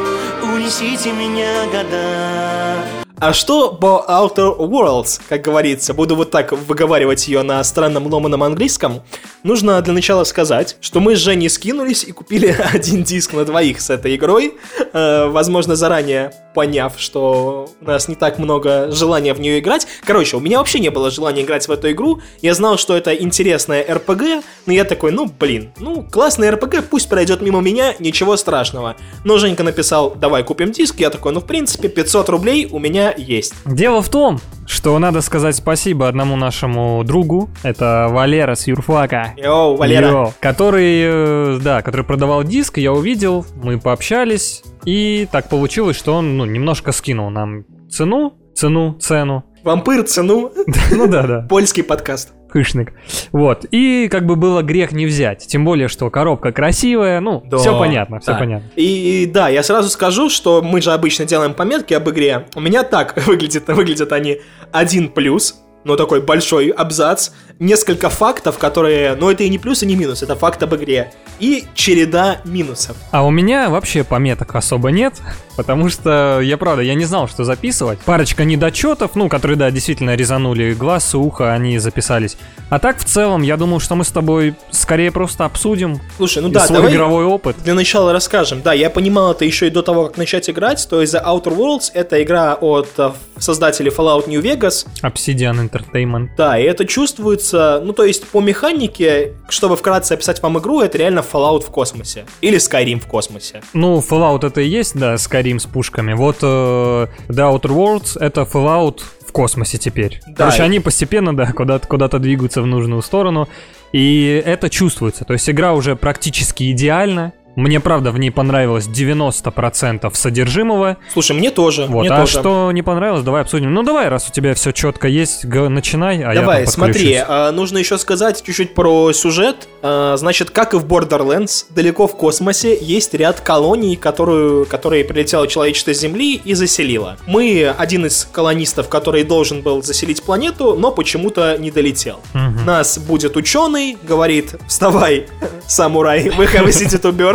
[0.43, 7.43] Унесите меня года А что по Outer Worlds, как говорится, буду вот так выговаривать ее
[7.43, 9.05] на странном ломаном английском,
[9.45, 13.81] нужно для начала сказать, что мы с Женей скинулись и купили один диск на двоих
[13.81, 14.55] с этой игрой,
[14.93, 19.87] э, возможно, заранее поняв, что у нас не так много желания в нее играть.
[20.05, 23.15] Короче, у меня вообще не было желания играть в эту игру, я знал, что это
[23.15, 28.37] интересная RPG, но я такой, ну, блин, ну, классная RPG, пусть пройдет мимо меня, ничего
[28.37, 28.97] страшного.
[29.25, 33.12] Но Женька написал, давай купим диск, я такой, ну, в принципе, 500 рублей у меня
[33.17, 33.55] есть.
[33.65, 39.35] Дело в том, что надо сказать спасибо одному нашему другу, это Валера с юрфака.
[39.37, 40.09] Йоу, Валера.
[40.09, 46.15] Йо, который, э, да, который продавал диск, я увидел, мы пообщались, и так получилось, что
[46.15, 49.45] он, ну, немножко скинул нам цену, цену, цену.
[49.65, 50.51] Вампир цену,
[50.91, 52.33] Ну да, да, польский подкаст.
[52.53, 52.93] Хышник.
[53.33, 57.57] Вот, и как бы было грех не взять, тем более, что коробка красивая, ну, Да,
[57.57, 58.39] все понятно, все да.
[58.39, 58.71] понятно.
[58.77, 62.47] И, и да, я сразу скажу, что мы же обычно делаем пометки об игре.
[62.55, 64.39] У меня так выглядит, выглядят они.
[64.71, 69.87] Один плюс, ну такой большой абзац, несколько фактов, которые, ну это и не плюс, и
[69.87, 71.13] не минус, это факт об игре.
[71.39, 72.97] И череда минусов.
[73.11, 75.15] А у меня вообще пометок особо нет,
[75.57, 77.99] потому что я правда, я не знал, что записывать.
[78.01, 82.37] Парочка недочетов, ну, которые, да, действительно резанули глаз и ухо, они записались.
[82.71, 86.49] А так, в целом, я думал, что мы с тобой скорее просто обсудим Слушай, ну
[86.49, 87.57] да, свой давай игровой опыт.
[87.63, 88.63] для начала расскажем.
[88.63, 90.87] Да, я понимал это еще и до того, как начать играть.
[90.89, 94.87] То есть The Outer Worlds это игра от э, создателей Fallout New Vegas.
[95.03, 96.31] Obsidian Entertainment.
[96.37, 100.99] Да, и это чувствуется, ну то есть по механике, чтобы вкратце описать вам игру, это
[100.99, 102.25] реально Fallout в космосе.
[102.41, 103.63] Или Skyrim в космосе.
[103.73, 106.13] Ну, Fallout это и есть, да, Skyrim с пушками.
[106.13, 110.21] Вот э, The Outer Worlds это Fallout в космосе теперь.
[110.27, 113.49] Да, Короче, они постепенно, да, куда-то куда двигаются в нужную сторону.
[113.93, 115.25] И это чувствуется.
[115.25, 117.33] То есть игра уже практически идеальна.
[117.57, 120.97] Мне, правда, в ней понравилось 90% содержимого.
[121.13, 121.87] Слушай, мне тоже.
[121.87, 122.39] Вот, мне а тоже.
[122.39, 123.73] что не понравилось, давай обсудим.
[123.75, 127.79] Ну, давай, раз у тебя все четко есть, начинай, а Давай, я смотри, а, нужно
[127.79, 129.69] еще сказать чуть-чуть про сюжет.
[129.83, 135.47] А, значит, как и в Borderlands, далеко в космосе есть ряд колоний, которую, которые прилетело
[135.47, 137.19] человечество с Земли и заселило.
[137.27, 142.21] Мы один из колонистов, который должен был заселить планету, но почему-то не долетел.
[142.33, 142.65] Мгм.
[142.65, 145.27] Нас будет ученый, говорит, вставай,
[145.67, 146.73] самурай, we have a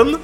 [0.08, 0.20] burn,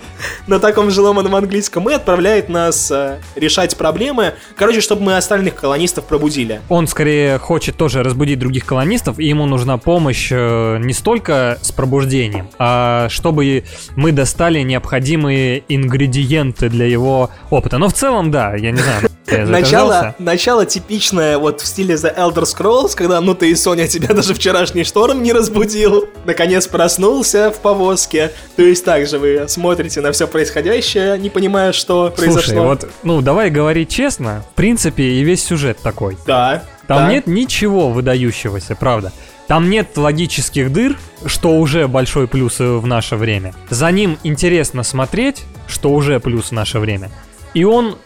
[0.48, 5.56] на таком же ломаном английском, и отправляет нас э, решать проблемы, короче, чтобы мы остальных
[5.56, 6.62] колонистов пробудили.
[6.70, 11.72] Он скорее хочет тоже разбудить других колонистов, и ему нужна помощь э, не столько с
[11.72, 13.64] пробуждением, а чтобы
[13.96, 17.78] мы достали необходимые ингредиенты для его опыта.
[17.78, 19.10] Но в целом, да, я не знаю.
[19.48, 24.14] Начало, начало типичное вот в стиле The Elder Scrolls, когда ну ты и Соня тебя
[24.14, 28.32] даже вчерашний шторм не разбудил, наконец проснулся в повозке.
[28.58, 32.42] То есть также вы смотрите на все происходящее, не понимая, что произошло.
[32.42, 36.18] Слушай, вот, ну давай говорить честно, в принципе, и весь сюжет такой.
[36.26, 36.64] Да.
[36.88, 37.12] Там да.
[37.12, 39.12] нет ничего выдающегося, правда.
[39.48, 43.54] Там нет логических дыр, что уже большой плюс в наше время.
[43.70, 47.12] За ним интересно смотреть, что уже плюс в наше время.
[47.54, 47.98] И он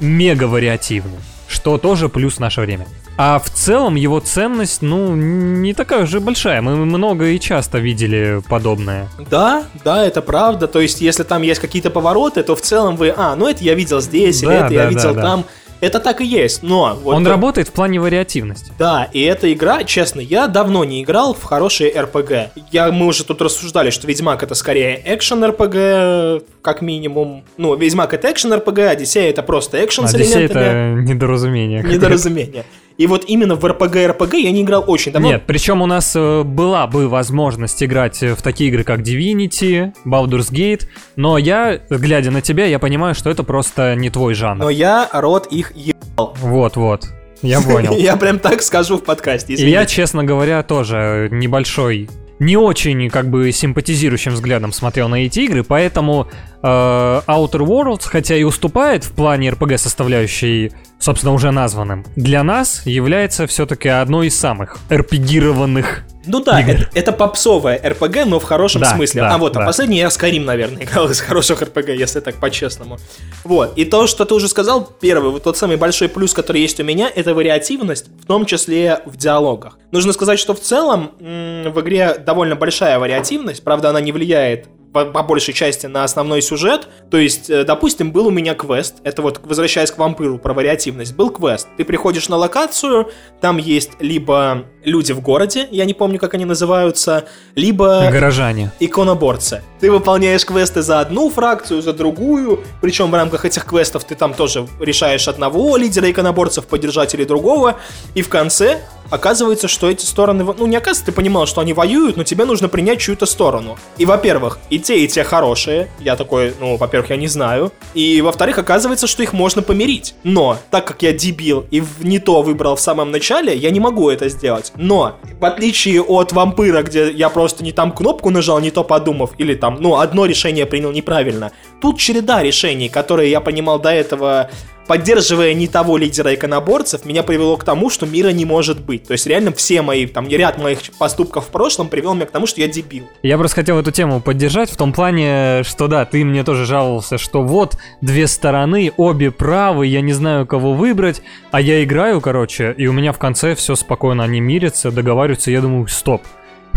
[0.00, 2.86] мега вариативный, что тоже плюс в наше время.
[3.18, 6.60] А в целом его ценность, ну, не такая уже большая.
[6.60, 9.08] Мы много и часто видели подобное.
[9.30, 10.68] Да, да, это правда.
[10.68, 13.74] То есть, если там есть какие-то повороты, то в целом вы, а, ну это я
[13.74, 15.44] видел здесь, или Да, это я да, видел да, там.
[15.78, 16.98] Это так и есть, но...
[17.02, 18.72] вот Он то- работает в плане вариативности.
[18.78, 22.48] Да, и эта игра, честно, я давно не играл в хорошие RPG.
[22.72, 27.44] Я, мы уже тут рассуждали, что Ведьмак это скорее экшен RPG, как минимум.
[27.58, 30.62] Ну, Ведьмак это экшен RPG, Одиссея это просто экшен с Одиссей элементами.
[31.02, 31.82] это недоразумение.
[31.82, 32.64] Недоразумение.
[32.98, 35.28] И вот именно в RPG-RPG я не играл очень давно.
[35.28, 39.92] Нет, причем у нас э, была бы возможность играть э, в такие игры, как Divinity,
[40.06, 44.64] Baldur's Gate, но я, глядя на тебя, я понимаю, что это просто не твой жанр.
[44.64, 46.34] Но я рот их ебал.
[46.40, 47.08] Вот-вот.
[47.42, 47.92] Я понял.
[47.98, 49.52] Я прям так скажу в подкасте.
[49.52, 55.40] И я, честно говоря, тоже небольшой не очень как бы симпатизирующим взглядом смотрел на эти
[55.40, 56.28] игры, поэтому
[56.62, 62.84] э, Outer Worlds, хотя и уступает в плане RPG составляющей, собственно, уже названным, для нас
[62.86, 68.82] является все-таки одной из самых рпгированных ну да, это, это попсовая РПГ, но в хорошем
[68.82, 69.22] Да, смысле.
[69.22, 69.62] да, а вот, да.
[69.62, 72.98] а последний я Skyrim, наверное, играл из хороших РПГ, если так по-честному.
[73.44, 76.80] Вот, и то, что ты уже сказал, первый, вот тот самый большой плюс, который есть
[76.80, 79.78] у меня, это вариативность, в том числе в диалогах.
[79.92, 85.04] Нужно сказать, что в целом в игре довольно большая вариативность, правда, она не влияет по,
[85.04, 86.88] по большей части на основной сюжет.
[87.10, 91.14] То есть, э, допустим, был у меня квест, это вот, возвращаясь к вампиру про вариативность,
[91.14, 91.68] был квест.
[91.76, 93.10] Ты приходишь на локацию,
[93.42, 98.72] там есть либо люди в городе, я не помню, как они называются, либо горожане.
[98.80, 99.62] иконоборцы.
[99.80, 104.32] Ты выполняешь квесты за одну фракцию, за другую, причем в рамках этих квестов ты там
[104.32, 107.76] тоже решаешь одного лидера иконоборцев поддержать или другого,
[108.14, 110.44] и в конце оказывается, что эти стороны...
[110.44, 113.76] Ну, не оказывается, ты понимал, что они воюют, но тебе нужно принять чью-то сторону.
[113.98, 115.88] И, во-первых, и те, и те хорошие.
[116.00, 117.72] Я такой, ну, во-первых, я не знаю.
[117.94, 120.14] И, во-вторых, оказывается, что их можно помирить.
[120.22, 124.10] Но, так как я дебил и не то выбрал в самом начале, я не могу
[124.10, 124.72] это сделать.
[124.76, 129.30] Но, в отличие от вампира, где я просто не там кнопку нажал, не то подумав,
[129.38, 131.52] или там, ну, одно решение принял неправильно.
[131.80, 134.50] Тут череда решений, которые я понимал до этого
[134.86, 139.04] поддерживая не того лидера иконоборцев, меня привело к тому, что мира не может быть.
[139.04, 142.46] То есть реально все мои, там, ряд моих поступков в прошлом привел меня к тому,
[142.46, 143.04] что я дебил.
[143.22, 147.18] Я просто хотел эту тему поддержать в том плане, что да, ты мне тоже жаловался,
[147.18, 152.74] что вот две стороны, обе правы, я не знаю, кого выбрать, а я играю, короче,
[152.76, 156.22] и у меня в конце все спокойно, они мирятся, договариваются, я думаю, стоп.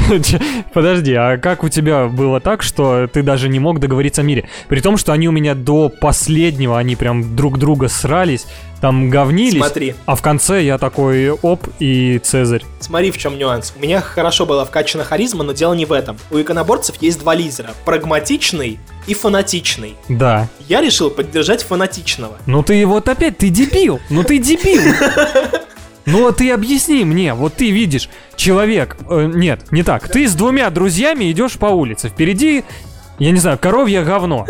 [0.73, 4.49] Подожди, а как у тебя было так, что ты даже не мог договориться о мире?
[4.67, 8.45] При том, что они у меня до последнего, они прям друг друга срались,
[8.81, 9.95] там говнились, Смотри.
[10.05, 12.63] а в конце я такой оп и Цезарь.
[12.79, 13.73] Смотри, в чем нюанс.
[13.75, 16.17] У меня хорошо была вкачана харизма, но дело не в этом.
[16.31, 17.71] У иконоборцев есть два лидера.
[17.85, 19.95] Прагматичный и фанатичный.
[20.07, 20.47] Да.
[20.67, 22.37] Я решил поддержать фанатичного.
[22.45, 24.81] Ну ты вот опять, ты дебил, ну ты дебил.
[26.11, 30.33] Ну а ты объясни мне, вот ты видишь, человек, э, нет, не так, ты с
[30.33, 32.63] двумя друзьями идешь по улице, впереди,
[33.19, 34.45] я не знаю, коровье говно.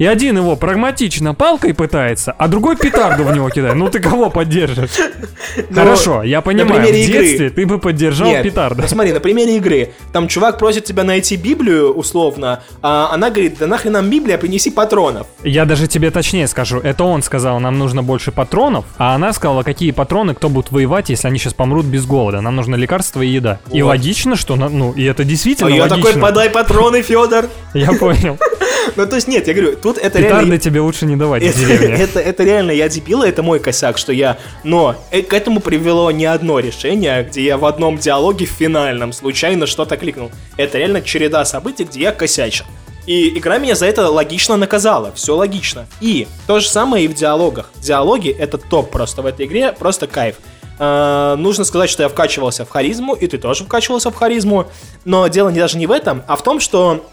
[0.00, 3.74] И один его прагматично палкой пытается, а другой петарду в него кидает.
[3.74, 4.92] Ну ты кого поддержишь?
[5.74, 9.92] Хорошо, я понимаю, в детстве ты бы поддержал ну смотри, на примере игры.
[10.14, 14.70] Там чувак просит тебя найти Библию, условно, а она говорит, да нахрен нам Библия, принеси
[14.70, 15.26] патронов.
[15.44, 19.64] Я даже тебе точнее скажу, это он сказал, нам нужно больше патронов, а она сказала,
[19.64, 22.40] какие патроны, кто будет воевать, если они сейчас помрут без голода.
[22.40, 23.60] Нам нужно лекарства и еда.
[23.70, 26.04] И логично, что, ну, и это действительно А я логично.
[26.04, 27.50] такой, подай патроны, Федор.
[27.74, 28.38] Я понял.
[28.96, 30.58] Ну, то есть, нет, я говорю, тут это Петарды реально...
[30.58, 34.38] тебе лучше не давать Это, это, это реально я дебил, это мой косяк, что я...
[34.64, 39.12] Но э, к этому привело не одно решение, где я в одном диалоге в финальном
[39.12, 40.30] случайно что-то кликнул.
[40.56, 42.66] Это реально череда событий, где я косячил.
[43.06, 45.86] И игра меня за это логично наказала, все логично.
[46.00, 47.70] И то же самое и в диалогах.
[47.80, 50.36] Диалоги это топ просто в этой игре, просто кайф.
[50.82, 54.66] Э, нужно сказать, что я вкачивался в харизму, и ты тоже вкачивался в харизму.
[55.04, 57.04] Но дело не даже не в этом, а в том, что,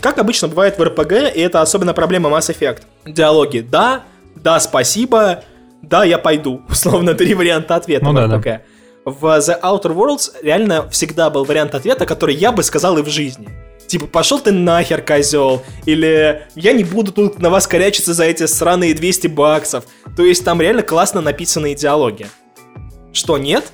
[0.00, 2.82] как обычно бывает в RPG, и это особенно проблема Mass Effect.
[3.04, 4.04] Диалоги «да»,
[4.36, 5.42] «да, спасибо»,
[5.82, 6.62] «да, я пойду».
[6.70, 8.36] Условно, три варианта ответа Ну в да, да.
[8.36, 8.60] RPG.
[9.04, 13.08] В The Outer Worlds реально всегда был вариант ответа, который я бы сказал и в
[13.08, 13.48] жизни.
[13.88, 15.62] Типа, пошел ты нахер, козел.
[15.84, 19.84] Или я не буду тут на вас корячиться за эти сраные 200 баксов.
[20.16, 22.26] То есть там реально классно написанные диалоги.
[23.16, 23.72] Что, нет?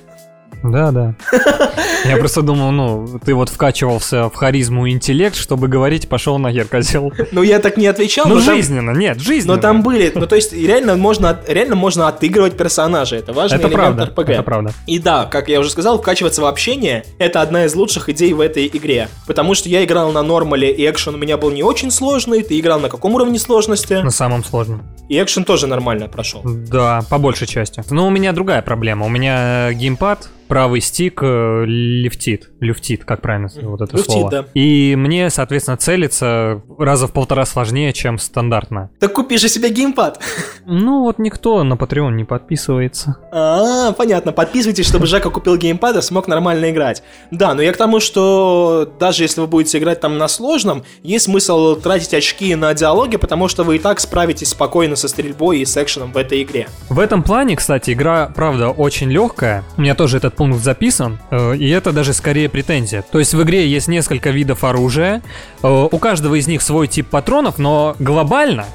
[0.63, 1.15] Да, да.
[2.05, 6.65] Я просто думал, ну, ты вот вкачивался в харизму и интеллект, чтобы говорить, пошел нахер,
[6.67, 7.13] козел.
[7.31, 8.27] Ну, я так не отвечал.
[8.27, 9.55] Ну, но там- жизненно, нет, жизненно.
[9.55, 13.67] Но там были, ну то есть реально можно, реально можно отыгрывать персонажа, это важный Это
[13.67, 14.33] элемент правда, RPG.
[14.33, 14.73] это правда.
[14.87, 18.41] И да, как я уже сказал, вкачиваться в общение это одна из лучших идей в
[18.41, 21.91] этой игре, потому что я играл на нормале и экшен у меня был не очень
[21.91, 23.93] сложный, ты играл на каком уровне сложности?
[23.93, 24.83] На самом сложном.
[25.09, 26.41] И экшен тоже нормально прошел.
[26.43, 27.83] Да, по большей части.
[27.89, 29.05] Но у меня другая проблема.
[29.05, 32.51] У меня геймпад, правый стик э, лифтит.
[32.63, 34.31] Люфтит, как правильно вот это Люфтит, слово.
[34.31, 34.45] да.
[34.53, 38.89] И мне, соответственно, целиться раза в полтора сложнее, чем стандартно.
[38.99, 40.19] Так купи же себе геймпад.
[40.65, 43.17] Ну вот никто на Patreon не подписывается.
[43.31, 44.31] А, понятно.
[44.31, 47.03] Подписывайтесь, чтобы Жека купил геймпад и смог нормально играть.
[47.31, 51.25] Да, но я к тому, что даже если вы будете играть там на сложном, есть
[51.25, 55.65] смысл тратить очки на диалоги, потому что вы и так справитесь спокойно со стрельбой и
[55.65, 56.67] с экшеном в этой игре.
[56.89, 59.63] В этом плане, кстати, игра, правда, очень легкая.
[59.77, 63.01] У меня тоже этот пункт записан, э, и это даже скорее претензия.
[63.01, 65.21] То есть в игре есть несколько видов оружия,
[65.61, 68.65] э, у каждого из них свой тип патронов, но глобально...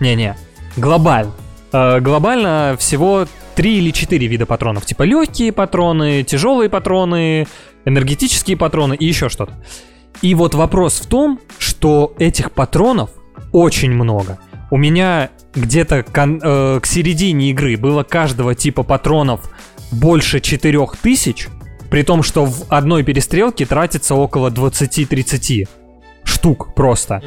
[0.00, 0.36] Не-не,
[0.76, 1.32] глобально.
[1.72, 4.84] Э, Глобально всего три или четыре вида патронов.
[4.86, 7.46] Типа легкие патроны, тяжелые патроны,
[7.84, 9.52] энергетические патроны и еще что-то.
[10.22, 13.10] И вот вопрос в том, что этих патронов
[13.52, 14.38] очень много.
[14.70, 19.40] У меня где-то кон- э, к середине игры было каждого типа патронов
[19.90, 21.48] больше 4000,
[21.90, 25.68] при том, что в одной перестрелке тратится около 20-30
[26.24, 27.22] штук просто.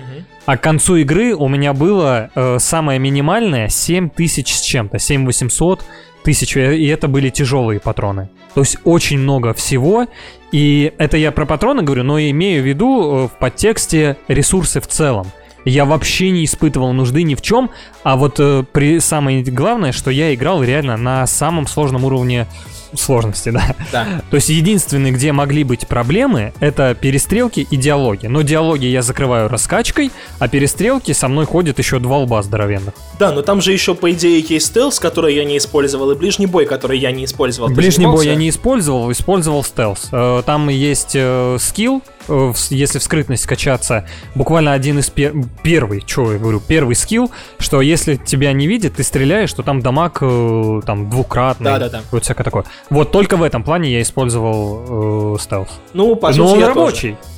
[0.46, 5.84] А к концу игры у меня было э, самое минимальное 7000 с чем-то, 7800
[6.24, 8.30] тысяч, и это были тяжелые патроны.
[8.54, 10.08] То есть очень много всего,
[10.52, 14.88] и это я про патроны говорю, но имею в виду э, в подтексте ресурсы в
[14.88, 15.28] целом.
[15.66, 17.70] Я вообще не испытывал нужды ни в чем,
[18.04, 22.48] а вот э, при самое главное, что я играл реально на самом сложном уровне
[22.94, 23.76] сложности, да.
[23.92, 24.22] Да.
[24.30, 28.28] То есть единственный, где могли быть проблемы, это перестрелки и диалоги.
[28.28, 32.94] Но диалоги я закрываю раскачкой, а перестрелки со мной ходят еще два лба здоровенных.
[33.20, 36.48] Да, но там же еще, по идее, есть стелс, который я не использовал, и ближний
[36.48, 37.70] бой, который я не использовал.
[37.70, 40.10] Ты Ближний бой я не использовал, использовал стелс.
[40.12, 42.02] Э, Там есть э, скилл,
[42.70, 44.06] если в скрытность качаться,
[44.36, 45.34] буквально один из пер...
[45.64, 49.82] первый, что я говорю, первый скилл, что если тебя не видит, ты стреляешь, то там
[49.82, 51.66] дамаг э, там двукратный.
[51.66, 52.02] Да-да-да.
[52.12, 52.66] Вот всякое такое.
[52.90, 55.70] Вот только в этом плане я использовал э, стелс.
[55.94, 57.31] Ну, по Но он я рабочий, тоже.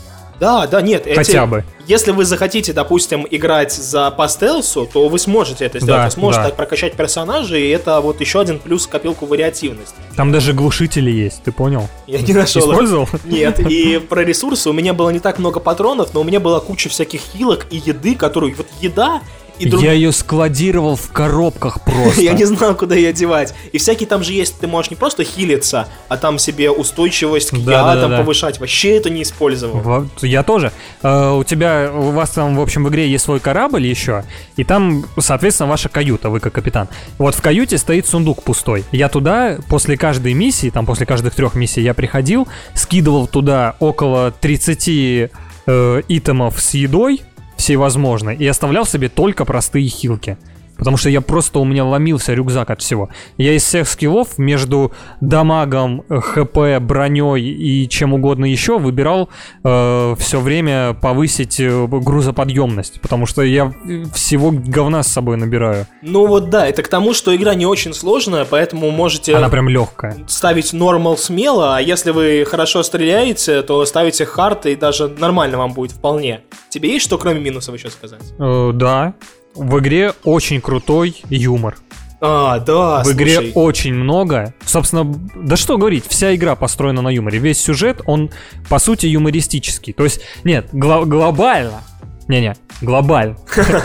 [0.43, 1.07] Да, да, нет.
[1.07, 1.63] эти- хотя бы.
[1.87, 6.01] Если вы захотите, допустим, играть за по стелсу, то вы сможете это сделать.
[6.01, 6.47] Да, вы сможете да.
[6.49, 9.95] так прокачать персонажей, и это вот еще один плюс в копилку вариативности.
[10.17, 11.87] Там даже глушители есть, ты понял?
[12.07, 12.61] Я не нашел.
[12.61, 13.07] Использовал?
[13.23, 16.59] Нет, и про ресурсы у меня было не так много патронов, но у меня была
[16.59, 19.21] куча всяких хилок и еды, которую вот еда
[19.59, 22.21] и друг- Я ее складировал в коробках просто.
[22.21, 23.53] Я не знал, куда ее девать.
[23.71, 27.57] И всякие там же есть, ты можешь не просто хилиться, а там себе устойчивость к
[27.59, 28.17] Да, да, ядам да.
[28.19, 28.59] повышать.
[28.59, 29.79] Вообще это не использовал.
[29.79, 30.71] Вот, я тоже.
[31.01, 34.23] Э, у тебя, у вас там, в общем, в игре есть свой корабль еще,
[34.55, 36.87] и там, соответственно, ваша каюта, вы как капитан.
[37.17, 38.83] Вот в каюте стоит сундук пустой.
[38.91, 44.31] Я туда после каждой миссии, там после каждых трех миссий я приходил, скидывал туда около
[44.31, 45.29] 30
[45.65, 47.21] э, итемов с едой,
[47.63, 50.37] всевозможной, и оставлял себе только простые хилки.
[50.77, 53.09] Потому что я просто, у меня ломился рюкзак от всего.
[53.37, 59.29] Я из всех скиллов между дамагом, э, хп, броней и чем угодно еще выбирал
[59.63, 63.01] все время повысить э, грузоподъемность.
[63.01, 65.87] Потому что я э, всего говна с собой набираю.
[66.01, 69.69] Ну вот да, это к тому, что игра не очень сложная, поэтому можете Она прям
[69.69, 70.17] легкая.
[70.27, 75.73] ставить нормал смело, а если вы хорошо стреляете, то ставите хард, и даже нормально вам
[75.73, 76.41] будет вполне.
[76.69, 78.21] Тебе есть что кроме минусов еще сказать?
[78.39, 79.13] Э, да.
[79.55, 81.77] В игре очень крутой юмор.
[82.25, 83.51] А, да, В игре слушай.
[83.53, 84.53] очень много.
[84.65, 85.03] Собственно,
[85.35, 87.37] да что говорить, вся игра построена на юморе.
[87.39, 88.31] Весь сюжет, он
[88.69, 89.91] по сути юмористический.
[89.91, 91.81] То есть, нет, гло- глобально.
[92.29, 93.35] Не-не, глобально.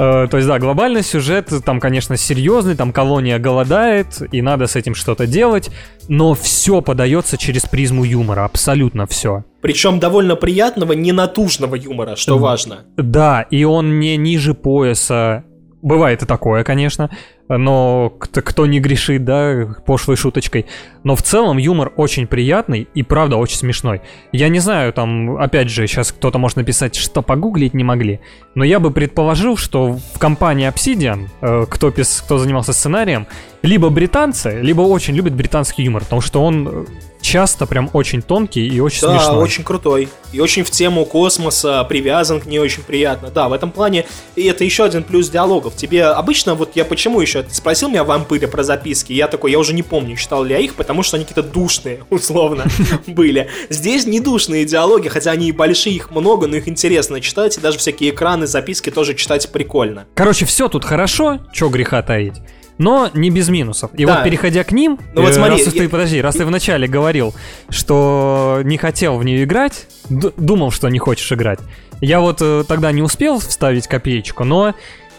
[0.00, 4.76] Э, То есть, да, глобальный сюжет, там, конечно, серьезный, там колония голодает, и надо с
[4.76, 5.70] этим что-то делать,
[6.06, 9.42] но все подается через призму юмора, абсолютно все.
[9.60, 12.84] Причем довольно приятного, ненатужного юмора, что важно.
[12.96, 15.44] Да, и он не ниже пояса.
[15.80, 17.08] Бывает и такое, конечно,
[17.48, 20.66] но кто, кто не грешит, да, пошлой шуточкой.
[21.04, 24.02] Но в целом юмор очень приятный и правда очень смешной.
[24.32, 28.18] Я не знаю, там, опять же, сейчас кто-то может написать, что погуглить не могли.
[28.56, 33.28] Но я бы предположил, что в компании Obsidian, э, кто, пис- кто занимался сценарием,
[33.62, 36.84] либо британцы, либо очень любят британский юмор, потому что он э,
[37.28, 39.42] часто прям очень тонкий и очень Да, смешной.
[39.44, 40.08] очень крутой.
[40.32, 43.30] И очень в тему космоса, привязан к ней очень приятно.
[43.30, 44.06] Да, в этом плане
[44.36, 45.74] и это еще один плюс диалогов.
[45.76, 49.52] Тебе обычно, вот я почему еще, ты спросил меня в вампире про записки, я такой,
[49.52, 52.64] я уже не помню, читал ли я их, потому что они какие-то душные, условно,
[53.06, 53.48] были.
[53.68, 57.60] Здесь не душные диалоги, хотя они и большие, их много, но их интересно читать, и
[57.60, 60.06] даже всякие экраны, записки тоже читать прикольно.
[60.14, 62.34] Короче, все тут хорошо, чё греха таить.
[62.78, 63.90] Но не без минусов.
[63.94, 64.14] И Да.
[64.16, 66.86] вот переходя к ним, Ну вот э, смотри, раз я- ты, подожди, раз ты вначале
[66.88, 67.34] говорил,
[67.68, 71.58] что не хотел в нее играть, думал, что не хочешь играть.
[72.00, 74.74] Я вот э, тогда не успел вставить копеечку, но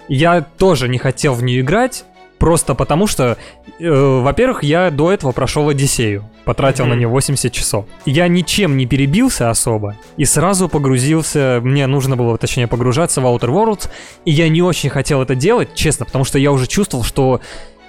[0.07, 2.05] я тоже не хотел в нее играть,
[2.39, 3.37] просто потому, что,
[3.79, 6.93] э, во-первых, я до этого прошел Одиссею, потратил Мгм.
[6.93, 7.85] на нее 80 часов.
[8.05, 13.49] Я ничем не перебился особо и сразу погрузился, мне нужно было, точнее, погружаться в Outer
[13.49, 13.89] Worlds,
[14.25, 17.41] и я не очень хотел это делать, честно, потому что я уже чувствовал, что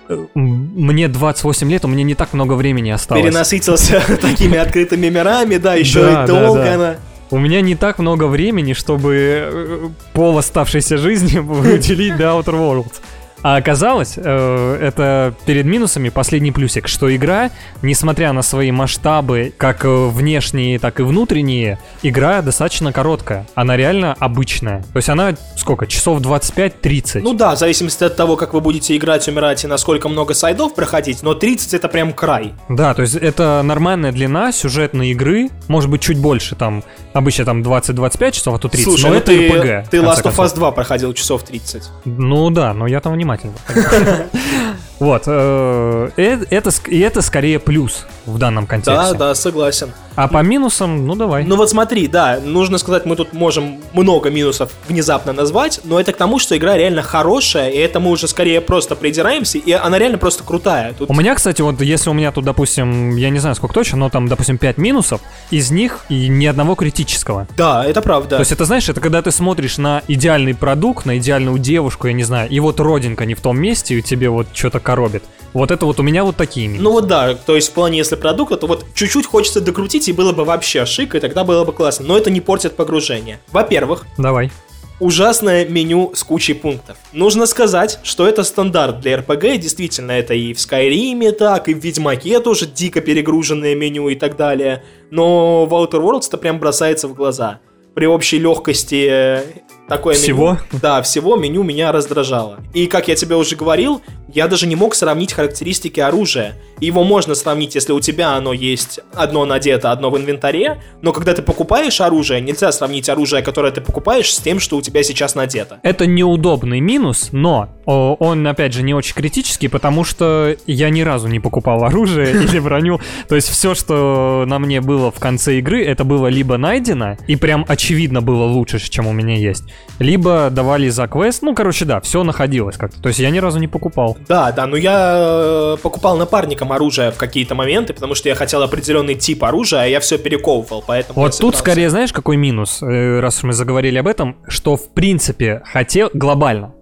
[0.09, 3.25] э, мне 28 лет, у меня не так много времени осталось.
[3.25, 6.97] Перенасытился такими открытыми мирами, да, еще и долго она.
[7.33, 11.39] У меня не так много времени, чтобы э, пол оставшейся жизни
[11.77, 12.95] уделить до Outer Worlds.
[13.43, 17.51] А оказалось, э, это перед минусами последний плюсик, что игра,
[17.83, 23.47] несмотря на свои масштабы, как внешние, так и внутренние, игра достаточно короткая.
[23.55, 24.83] Она реально обычная.
[24.93, 25.87] То есть она сколько?
[25.87, 27.21] Часов 25-30.
[27.23, 30.75] Ну да, в зависимости от того, как вы будете играть, умирать и насколько много сайдов
[30.75, 32.53] проходить, но 30 это прям край.
[32.69, 37.63] Да, то есть это нормальная длина сюжетной игры, может быть чуть больше, там обычно там
[37.63, 39.87] 20-25 часов, а то 30, Слушай, но ну это ты, RPG.
[39.91, 40.37] ты Last of.
[40.37, 41.83] Us 2 проходил часов 30.
[42.05, 48.39] Ну да, но я там マーチングばっかり Вот, э, э, это, и это скорее плюс в
[48.39, 49.17] данном Да, контексте.
[49.19, 49.93] да, согласен.
[50.17, 51.45] А по минусам, ну давай.
[51.45, 56.13] Ну вот смотри, да, нужно сказать, мы тут можем много минусов внезапно назвать, но это
[56.13, 59.99] к тому, что игра реально хорошая, и это мы уже скорее просто придираемся, и она
[59.99, 60.93] реально просто крутая.
[60.93, 63.97] Тут У меня, кстати, вот если у меня тут, допустим, я не знаю сколько точно,
[63.99, 67.47] но там, допустим, 5 минусов, из них и ни одного критического.
[67.57, 68.37] Да, это правда.
[68.37, 72.13] То есть это, знаешь, это когда ты смотришь на идеальный продукт, на идеальную девушку, я
[72.13, 75.23] не знаю, и вот родинка не в том месте, и тебе вот что-то коробит.
[75.53, 76.83] Вот это вот у меня вот такие минусы.
[76.83, 80.13] Ну вот да, то есть в плане, если продукта, то вот чуть-чуть хочется докрутить, и
[80.13, 82.07] было бы вообще шик, и тогда было бы классно.
[82.07, 83.39] Но это не портит погружение.
[83.53, 84.51] Во-первых, Давай.
[84.99, 86.97] ужасное меню с кучей пунктов.
[87.13, 91.79] Нужно сказать, что это стандарт для RPG, действительно, это и в Скайриме так, и в
[91.79, 94.83] Ведьмаке тоже дико перегруженное меню и так далее.
[95.13, 97.61] Но в Outer Worlds это прям бросается в глаза.
[97.95, 99.43] При общей легкости э,
[99.91, 100.53] такое Всего?
[100.53, 100.81] меню.
[100.81, 102.61] Да, всего меню меня раздражало.
[102.73, 104.01] И как я тебе уже говорил,
[104.33, 106.55] я даже не мог сравнить характеристики оружия.
[106.79, 111.35] Его можно сравнить, если у тебя оно есть одно надето, одно в инвентаре, но когда
[111.35, 115.35] ты покупаешь оружие, нельзя сравнить оружие, которое ты покупаешь, с тем, что у тебя сейчас
[115.35, 115.81] надето.
[115.83, 121.29] Это неудобный минус, но он, опять же, не очень критический, потому что я ни разу
[121.29, 123.01] не покупал оружие или броню.
[123.29, 127.37] То есть все, что на мне было в конце игры, это было либо найдено, и
[127.37, 129.65] прям очевидно было лучше, чем у меня есть,
[129.99, 131.43] либо давали за квест.
[131.43, 133.01] Ну, короче, да, все находилось как-то.
[133.01, 134.17] То есть я ни разу не покупал.
[134.29, 138.63] Да, да, но я э, покупал напарникам оружие в какие-то моменты, потому что я хотел
[138.63, 141.21] определенный тип оружия, а я все перековывал, поэтому...
[141.21, 144.93] Вот тут скорее, знаешь, какой минус, э, раз уж мы заговорили об этом, что в
[144.93, 146.75] принципе хотел глобально.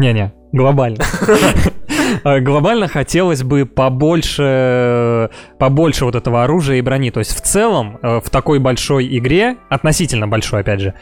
[0.00, 1.04] Не-не, глобально.
[2.24, 7.10] Э, Глобально хотелось бы побольше, побольше вот этого оружия и брони.
[7.12, 10.94] То есть в целом э, в такой большой игре, относительно большой, опять же,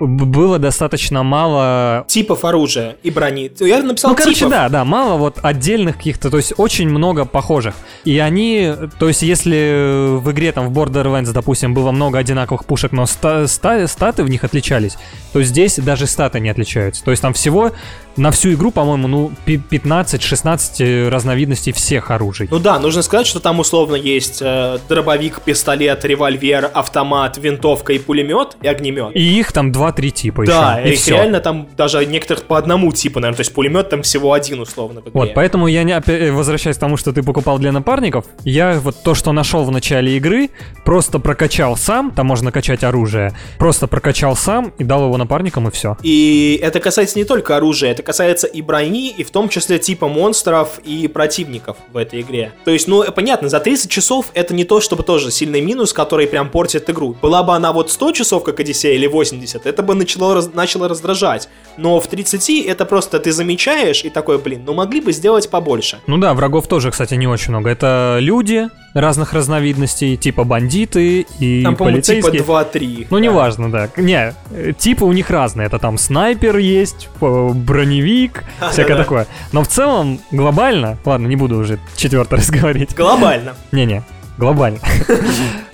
[0.00, 3.50] было достаточно мало Типов оружия и брони.
[3.60, 4.50] Я написал ну, короче, типов.
[4.50, 7.74] да, да, мало вот отдельных каких-то, то есть очень много похожих.
[8.04, 12.90] И они, то есть если в игре там в Borderlands, допустим, было много одинаковых пушек,
[12.92, 14.96] но ста- ста- статы в них отличались,
[15.32, 17.04] то здесь даже статы не отличаются.
[17.04, 17.70] То есть там всего
[18.16, 22.48] на всю игру, по-моему, ну, пи- 15-16 разновидностей всех оружий.
[22.50, 27.98] Ну да, нужно сказать, что там условно есть э, дробовик, пистолет, револьвер, автомат, винтовка и
[27.98, 29.14] пулемет, и огнемет.
[29.14, 30.88] И их там 2-3 типа да, еще.
[30.88, 31.14] И их всё.
[31.14, 35.02] реально там даже некоторых по одному типу, наверное, то есть пулемет там всего один условно.
[35.12, 38.78] Вот, поэтому я не опя- э, возвращаясь к тому, что ты покупал для напарников, я
[38.80, 40.50] вот то, что нашел в начале игры,
[40.84, 45.70] просто прокачал сам, там можно качать оружие, просто прокачал сам и дал его напарникам и
[45.70, 45.96] все.
[46.02, 50.06] И это касается не только оружия, это касается и брони, и в том числе типа
[50.08, 52.52] монстров и противников в этой игре.
[52.64, 56.26] То есть, ну, понятно, за 30 часов это не то, чтобы тоже сильный минус, который
[56.26, 57.16] прям портит игру.
[57.20, 60.88] Была бы она вот 100 часов, как Одиссея, или 80, это бы начало, раз- начало
[60.88, 61.48] раздражать.
[61.76, 65.98] Но в 30 это просто ты замечаешь и такой, блин, ну могли бы сделать побольше.
[66.06, 67.70] Ну да, врагов тоже, кстати, не очень много.
[67.70, 72.42] Это люди разных разновидностей, типа бандиты и Там, типа полицейские.
[72.42, 73.06] 2-3.
[73.10, 73.22] Ну, да.
[73.22, 73.90] неважно, да.
[73.96, 74.34] Не,
[74.78, 75.66] типы у них разные.
[75.66, 77.48] Это там снайпер есть, э,
[77.94, 79.26] броневик, всякое такое.
[79.52, 82.94] Но в целом, глобально, ладно, не буду уже четвертый раз говорить.
[82.94, 83.54] Глобально.
[83.72, 84.02] Не-не,
[84.38, 84.78] глобально.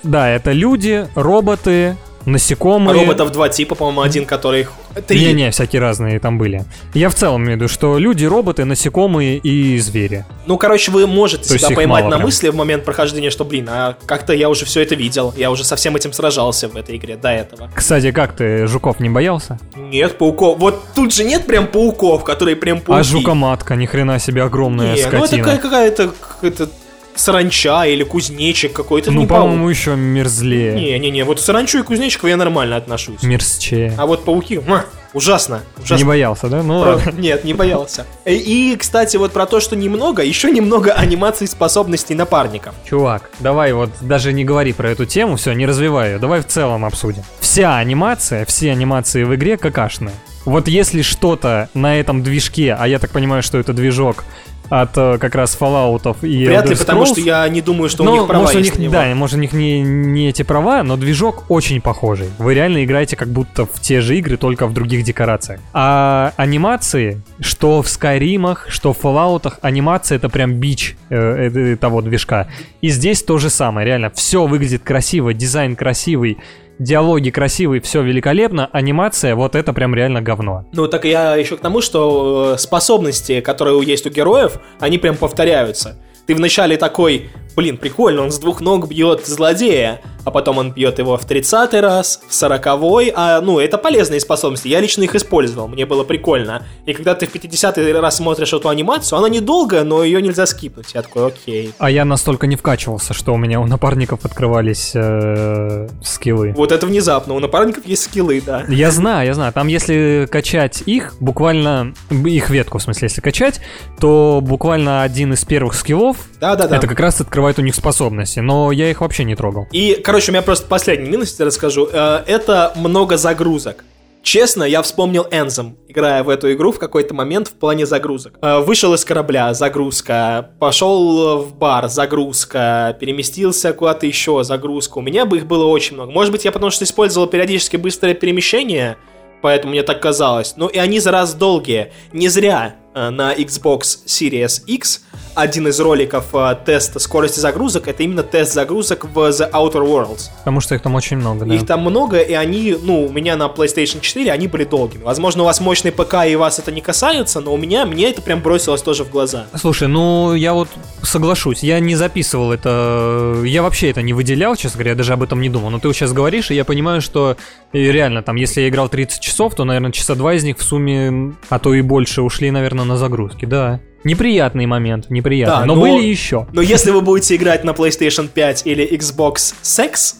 [0.03, 1.95] Да, это люди, роботы,
[2.25, 2.99] насекомые.
[2.99, 4.67] Роботов два типа, по-моему, один, который...
[5.07, 5.19] Три.
[5.25, 6.65] Не-не, всякие разные там были.
[6.93, 10.25] Я в целом имею в виду, что люди, роботы, насекомые и звери.
[10.45, 12.23] Ну, короче, вы можете То себя поймать на прям.
[12.23, 15.63] мысли в момент прохождения, что, блин, а как-то я уже все это видел, я уже
[15.63, 17.69] со всем этим сражался в этой игре до этого.
[17.73, 19.59] Кстати, как ты, жуков не боялся?
[19.77, 20.59] Нет, пауков.
[20.59, 22.99] Вот тут же нет прям пауков, которые прям пауки.
[22.99, 25.43] А жукоматка, ни хрена себе огромная Не, ну это скотина.
[25.45, 26.69] какая- какая-то какая-то
[27.15, 29.11] саранча или кузнечик какой-то.
[29.11, 30.73] Ну, не по-моему, еще мерзлее.
[30.73, 33.23] Не-не-не, вот саранчу и кузнечиков я нормально отношусь.
[33.23, 33.93] Мерзче.
[33.97, 34.59] А вот пауки...
[34.59, 34.85] ма.
[35.13, 35.61] Ужасно.
[35.77, 36.05] Не ужасно.
[36.05, 36.63] боялся, да?
[36.63, 37.19] Ну Про- ладно.
[37.19, 38.05] Нет, не боялся.
[38.25, 42.73] И, кстати, вот про то, что немного, еще немного анимаций способностей напарников.
[42.87, 46.47] Чувак, давай вот даже не говори про эту тему, все, не развивай ее, давай в
[46.47, 47.23] целом обсудим.
[47.41, 50.13] Вся анимация, все анимации в игре какашные.
[50.45, 54.23] Вот если что-то на этом движке, а я так понимаю, что это движок
[54.71, 57.89] от э, как раз Fallout и Вряд ли, Elder потому Scrolls, что я не думаю,
[57.89, 58.93] что ну, у них права может, у них, него.
[58.93, 62.29] да, может, у них не, не эти права, но движок очень похожий.
[62.37, 65.59] Вы реально играете как будто в те же игры, только в других декорациях.
[65.73, 72.01] А анимации, что в Скайримах, что в Fallout'ах, анимация это прям бич э, э, того
[72.01, 72.47] движка.
[72.79, 74.09] И здесь то же самое, реально.
[74.11, 76.37] Все выглядит красиво, дизайн красивый,
[76.81, 78.69] диалоги красивые, все великолепно.
[78.71, 80.65] Анимация, вот это прям реально говно.
[80.73, 85.15] Ну, так я еще к тому, что э, способности, которые есть у героев, они прям
[85.15, 85.97] повторяются.
[86.27, 90.99] Ты вначале такой, блин, прикольно, он с двух ног бьет злодея, а потом он бьет
[90.99, 92.67] его в 30 раз, в 40
[93.15, 96.63] а, ну, это полезные способности, я лично их использовал, мне было прикольно.
[96.85, 100.93] И когда ты в 50 раз смотришь эту анимацию, она недолгая, но ее нельзя скипнуть.
[100.93, 101.73] Я такой, окей.
[101.77, 106.53] А я настолько не вкачивался, что у меня у напарников открывались э, скиллы.
[106.55, 108.63] Вот это внезапно, у напарников есть скиллы, да.
[108.67, 109.53] Я знаю, я знаю.
[109.53, 113.61] Там если качать их, буквально их ветку, в смысле, если качать,
[113.99, 116.77] то буквально один из первых скиллов Да-да-да.
[116.77, 118.39] это как раз открывает у них способности.
[118.39, 119.67] Но я их вообще не трогал.
[119.71, 121.87] И, короче, у меня просто последний минус, я расскажу.
[121.91, 123.83] Э, Это много загрузок.
[124.23, 128.33] Честно, я вспомнил Энзом, играя в эту игру в какой-то момент в плане загрузок.
[128.43, 130.51] Э, Вышел из корабля, загрузка.
[130.59, 132.95] Пошел в бар, загрузка.
[132.99, 134.99] Переместился куда-то еще, загрузка.
[134.99, 136.11] У меня бы их было очень много.
[136.11, 138.95] Может быть, я потому что использовал периодически быстрое перемещение,
[139.41, 140.53] поэтому мне так казалось.
[140.55, 141.91] Ну и они за раз долгие.
[142.13, 145.01] Не зря э, на Xbox Series X
[145.35, 150.29] один из роликов э, теста скорости загрузок это именно тест загрузок в The Outer Worlds.
[150.39, 151.53] Потому что их там очень много, да.
[151.53, 155.03] Их там много, и они, ну, у меня на PlayStation 4 они были долгими.
[155.03, 158.21] Возможно, у вас мощный ПК и вас это не касается, но у меня, мне это
[158.21, 159.45] прям бросилось тоже в глаза.
[159.55, 160.69] Слушай, ну я вот
[161.03, 165.23] соглашусь, я не записывал это, я вообще это не выделял, честно говоря, я даже об
[165.23, 165.69] этом не думал.
[165.69, 167.37] Но ты вот сейчас говоришь, и я понимаю, что
[167.73, 171.33] реально там, если я играл 30 часов, то, наверное, часа два из них в сумме,
[171.49, 173.79] а то и больше, ушли, наверное, на загрузки, да.
[174.03, 175.59] Неприятный момент, неприятный.
[175.59, 176.47] Да, но, но- были еще.
[176.53, 180.15] Но если вы будете играть на PlayStation 5 или Xbox Sex,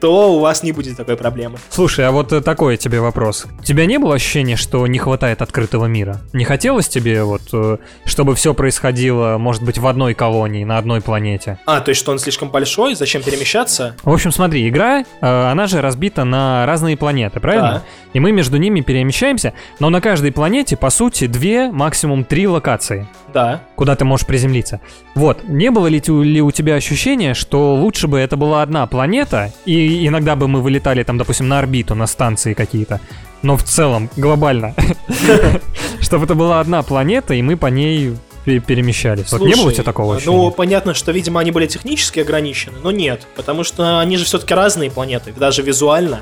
[0.00, 1.58] то у вас не будет такой проблемы.
[1.70, 3.46] Слушай, а вот э, такой тебе вопрос.
[3.60, 6.20] У тебя не было ощущения, что не хватает открытого мира?
[6.32, 11.00] Не хотелось тебе вот, э, чтобы все происходило, может быть, в одной колонии, на одной
[11.00, 11.58] планете?
[11.66, 13.96] А, то есть что он слишком большой, зачем перемещаться?
[14.02, 17.70] В общем, смотри, игра, э, она же разбита на разные планеты, правильно?
[17.70, 17.82] Да.
[18.12, 23.06] И мы между ними перемещаемся, но на каждой планете, по сути, две, максимум три локации,
[23.32, 23.62] Да.
[23.74, 24.80] куда ты можешь приземлиться.
[25.14, 29.52] Вот, не было ли, ли у тебя ощущения, что лучше бы это была одна планета,
[29.64, 33.00] и иногда бы мы вылетали там, допустим, на орбиту, на станции какие-то,
[33.42, 34.74] но в целом, глобально,
[36.00, 38.14] чтобы это была одна планета, и мы по ней
[38.44, 39.30] пе- перемещались.
[39.32, 40.50] Вот не было у тебя такого Ну, ощущения?
[40.50, 44.90] понятно, что, видимо, они были технически ограничены, но нет, потому что они же все-таки разные
[44.90, 46.20] планеты, даже визуально.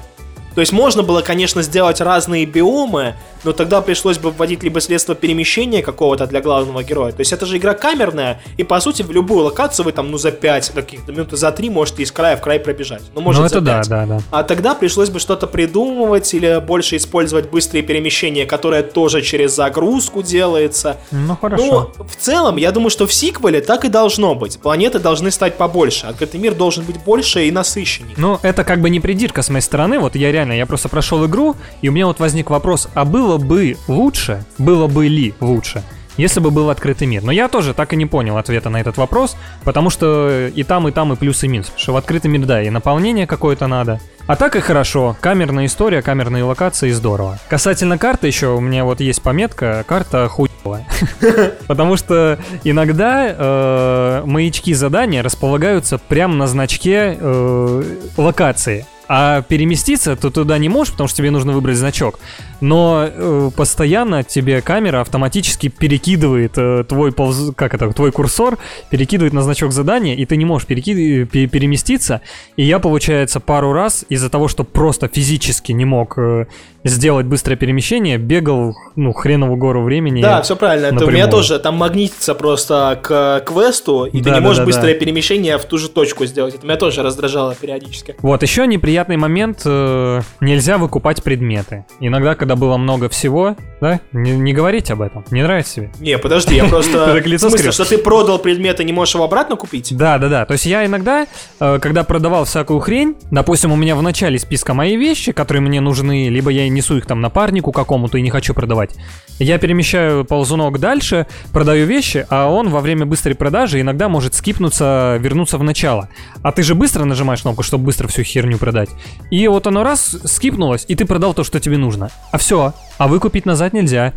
[0.54, 5.14] То есть можно было, конечно, сделать разные биомы, но тогда пришлось бы вводить либо средства
[5.14, 7.12] перемещения какого-то для главного героя.
[7.12, 10.18] То есть это же игра камерная, и по сути в любую локацию вы там, ну,
[10.18, 13.02] за 5, каких-то минут за 3 можете из края в край пробежать.
[13.14, 13.88] Ну, может, Ну, за это да, 5.
[13.88, 14.18] да, да.
[14.30, 20.22] А тогда пришлось бы что-то придумывать или больше использовать быстрые перемещения, которое тоже через загрузку
[20.22, 20.96] делается.
[21.10, 21.92] Ну, хорошо.
[21.98, 24.58] Ну, в целом, я думаю, что в сиквеле так и должно быть.
[24.58, 28.14] Планеты должны стать побольше, открытый мир должен быть больше и насыщеннее.
[28.16, 29.98] Ну, это как бы не придирка с моей стороны.
[29.98, 33.38] Вот я реально, я просто прошел игру, и у меня вот возник вопрос, а было
[33.38, 35.82] бы лучше, было бы ли лучше,
[36.16, 37.22] если бы был открытый мир?
[37.22, 40.88] Но я тоже так и не понял ответа на этот вопрос, потому что и там,
[40.88, 41.66] и там, и плюс, и минус.
[41.66, 44.00] Потому что в открытый мир, да, и наполнение какое-то надо.
[44.26, 45.16] А так и хорошо.
[45.20, 47.38] Камерная история, камерные локации, здорово.
[47.48, 50.86] Касательно карты еще, у меня вот есть пометка, карта хуевая.
[51.66, 57.82] Потому что иногда э, маячки задания располагаются прямо на значке э,
[58.16, 58.86] локации.
[59.06, 62.18] А переместиться ты туда не можешь, потому что тебе нужно выбрать значок.
[62.60, 67.52] Но э, постоянно тебе камера автоматически перекидывает э, твой полз...
[67.54, 68.58] как это, твой курсор,
[68.90, 72.22] перекидывает на значок задания, и ты не можешь переки- пе- переместиться.
[72.56, 76.46] И я, получается, пару раз из-за того, что просто физически не мог э,
[76.84, 80.22] сделать быстрое перемещение, бегал, ну, хренову гору времени.
[80.22, 80.86] Да, все правильно.
[80.86, 84.58] Это у меня тоже там магнитится просто к квесту, и ты Да, не да, можешь
[84.58, 86.54] да, быстрое перемещение в ту же точку сделать.
[86.54, 88.16] Это меня тоже раздражало периодически.
[88.20, 91.86] Вот, еще неприятный момент, э, нельзя выкупать предметы.
[92.00, 95.90] Иногда, когда было много всего, да, не, не говорить об этом, не нравится тебе.
[96.00, 97.14] Не, подожди, я просто...
[97.24, 97.74] В смысле, скривилось.
[97.74, 99.96] что ты продал предмет и не можешь его обратно купить?
[99.96, 100.44] Да, да, да.
[100.44, 101.26] То есть я иногда,
[101.58, 105.80] э, когда продавал всякую хрень, допустим, у меня в начале списка мои вещи, которые мне
[105.80, 108.90] нужны, либо я несу их там напарнику какому-то и не хочу продавать,
[109.38, 115.18] я перемещаю ползунок дальше, продаю вещи, а он во время быстрой продажи иногда может скипнуться,
[115.20, 116.08] вернуться в начало.
[116.42, 118.90] А ты же быстро нажимаешь кнопку, чтобы быстро всю херню продать.
[119.30, 122.10] И вот оно раз скипнулось, и ты продал то, что тебе нужно.
[122.30, 124.14] А все, а выкупить назад нельзя.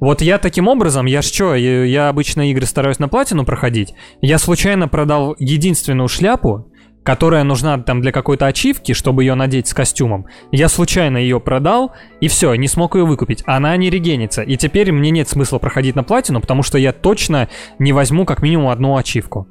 [0.00, 3.92] Вот я таким образом, я я, я обычно игры стараюсь на платину проходить.
[4.22, 6.69] Я случайно продал единственную шляпу,
[7.02, 10.26] которая нужна там для какой-то ачивки, чтобы ее надеть с костюмом.
[10.52, 13.42] Я случайно ее продал, и все, не смог ее выкупить.
[13.46, 14.42] Она не регенится.
[14.42, 17.48] И теперь мне нет смысла проходить на платину, потому что я точно
[17.78, 19.46] не возьму как минимум одну ачивку.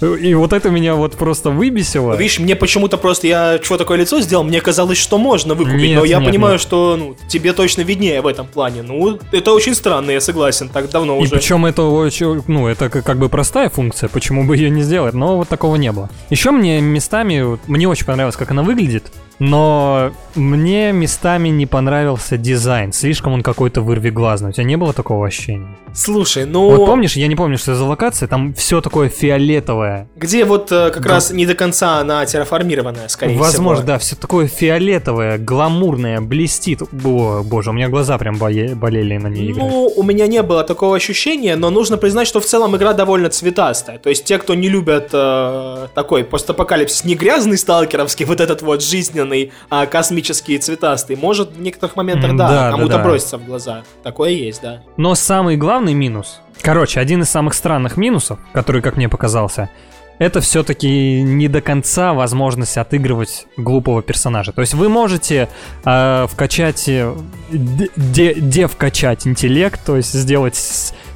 [0.00, 2.14] И вот это меня вот просто выбесило.
[2.14, 5.98] Видишь, мне почему-то просто я чего такое лицо сделал, мне казалось, что можно выкупить, Нет,
[5.98, 6.60] но я нет, понимаю, нет.
[6.60, 8.82] что ну, тебе точно виднее в этом плане.
[8.82, 11.30] Ну, это очень странно, я согласен, так давно И уже.
[11.30, 15.36] причем это очень, ну, это как бы простая функция, почему бы ее не сделать, но
[15.38, 16.10] вот такого не было.
[16.30, 19.04] Еще мне местами, мне очень понравилось, как она выглядит,
[19.38, 24.50] но мне местами не понравился дизайн, слишком он какой-то вырвиглазный.
[24.50, 25.76] У тебя не было такого ощущения?
[25.92, 26.70] Слушай, ну...
[26.76, 30.08] Вот помнишь, я не помню, что за локация, там все такое фиолетовое.
[30.16, 31.10] Где вот э, как Да.
[31.10, 33.86] раз не до конца она терраформированная, скорее Возможно, всего.
[33.86, 36.82] да, все такое фиолетовое, гламурное, блестит.
[36.82, 39.70] О, боже, у меня глаза прям болели на ней играть.
[39.70, 43.28] Ну, у меня не было такого ощущения, но нужно признать, что в целом игра довольно
[43.30, 43.98] цветастая.
[43.98, 48.82] То есть те, кто не любят э, такой постапокалипсис, не грязный сталкеровский, вот этот вот
[49.24, 53.02] жизненный, а космический цветастый, может в некоторых моментах, да, да, да, кому-то да.
[53.02, 53.82] бросится в глаза.
[54.02, 54.82] Такое есть, да.
[54.96, 59.70] Но самый главный минус, короче, один из самых странных минусов, который, как мне показался,
[60.18, 64.52] это все-таки не до конца возможность отыгрывать глупого персонажа.
[64.52, 65.48] То есть вы можете
[65.84, 67.12] э, вкачать, э,
[67.50, 70.54] де, де- девкачать интеллект, то есть сделать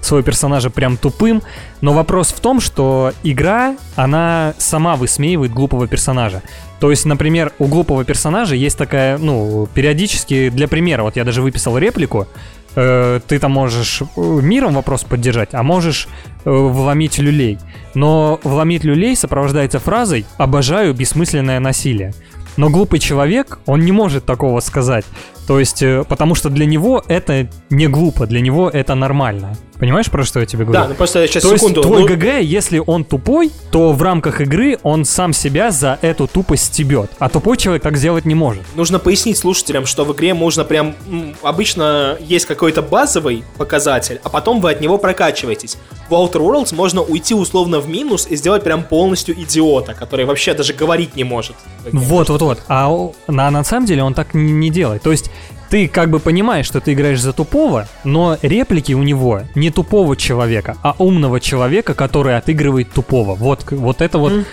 [0.01, 1.43] своего персонажа прям тупым,
[1.81, 6.43] но вопрос в том, что игра, она сама высмеивает глупого персонажа.
[6.81, 11.43] То есть, например, у глупого персонажа есть такая, ну, периодически, для примера, вот я даже
[11.43, 12.29] выписал реплику,
[12.77, 16.09] э, ты там можешь э, миром вопрос поддержать, а можешь
[16.45, 17.59] э, вломить люлей.
[17.95, 22.15] Но вломить люлей сопровождается фразой «обожаю бессмысленное насилие».
[22.57, 25.05] Но глупый человек, он не может такого сказать.
[25.47, 29.57] То есть, э, потому что для него это не глупо, для него это нормально.
[29.79, 30.83] Понимаешь, про что я тебе говорю?
[30.83, 31.83] Да, ну просто сейчас То есть секунду.
[31.83, 36.27] твой ну, ГГ, если он тупой, то в рамках игры он сам себя за эту
[36.27, 37.11] тупость стебет.
[37.19, 38.63] А тупой человек так сделать не может.
[38.75, 40.95] Нужно пояснить слушателям, что в игре можно прям...
[41.43, 45.79] Обычно есть какой-то базовый показатель, а потом вы от него прокачиваетесь.
[46.09, 50.55] В Outer Worlds можно уйти условно в минус и сделать прям полностью идиота, который вообще
[50.55, 51.55] даже говорить не может.
[51.93, 52.59] Вот, вот, вот.
[52.67, 52.89] А
[53.29, 55.03] на, на самом деле он так не делает.
[55.03, 55.31] То есть
[55.71, 60.17] ты как бы понимаешь, что ты играешь за тупого, но реплики у него не тупого
[60.17, 63.35] человека, а умного человека, который отыгрывает тупого.
[63.35, 64.45] Вот, вот это вот М.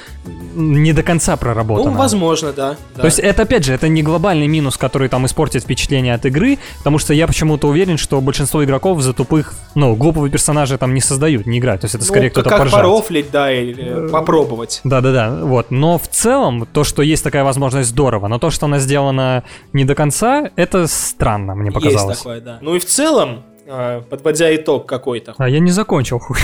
[0.55, 1.91] не до конца проработано.
[1.91, 2.77] Ну, возможно, да.
[2.95, 3.01] да.
[3.01, 6.57] То есть это, опять же, это не глобальный минус, который там испортит впечатление от игры,
[6.79, 11.01] потому что я почему-то уверен, что большинство игроков за тупых, ну, глупого персонажа там не
[11.01, 11.81] создают, не играют.
[11.81, 12.73] То есть это Ну, скорее как кто-то поржать.
[12.73, 14.81] порофлить, да, или попробовать.
[14.83, 15.71] Да-да-да, вот.
[15.71, 18.27] Но в целом, то, что есть такая возможность, здорово.
[18.27, 22.09] Но то, что она сделана не до конца, это странно, мне показалось.
[22.15, 22.59] Есть такое, да.
[22.61, 25.33] Ну и в целом, э, подводя итог какой-то.
[25.37, 26.37] А я не закончил, хуй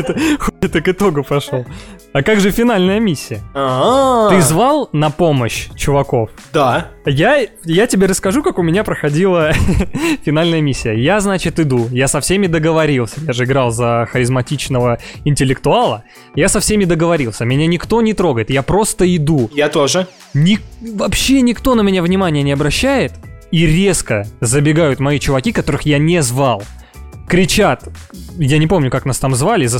[0.00, 0.16] это,
[0.60, 1.64] это к итогу пошел.
[2.12, 3.40] А как же финальная миссия?
[3.54, 6.30] А, Ты звал на помощь чуваков?
[6.52, 6.88] Да.
[7.06, 9.52] Я, я тебе расскажу, как у меня проходила
[10.24, 10.92] финальная миссия.
[10.94, 13.20] Я, значит, иду, я со всеми договорился.
[13.26, 16.02] Я же играл за харизматичного интеллектуала.
[16.34, 17.44] Я со всеми договорился.
[17.44, 18.50] Меня никто не трогает.
[18.50, 19.48] Я просто иду.
[19.54, 20.08] Я тоже.
[20.34, 23.12] Ни- вообще никто на меня внимания не обращает.
[23.52, 26.62] И резко забегают мои чуваки, которых я не звал.
[27.30, 27.88] Кричат,
[28.38, 29.78] я не помню, как нас там звали, за,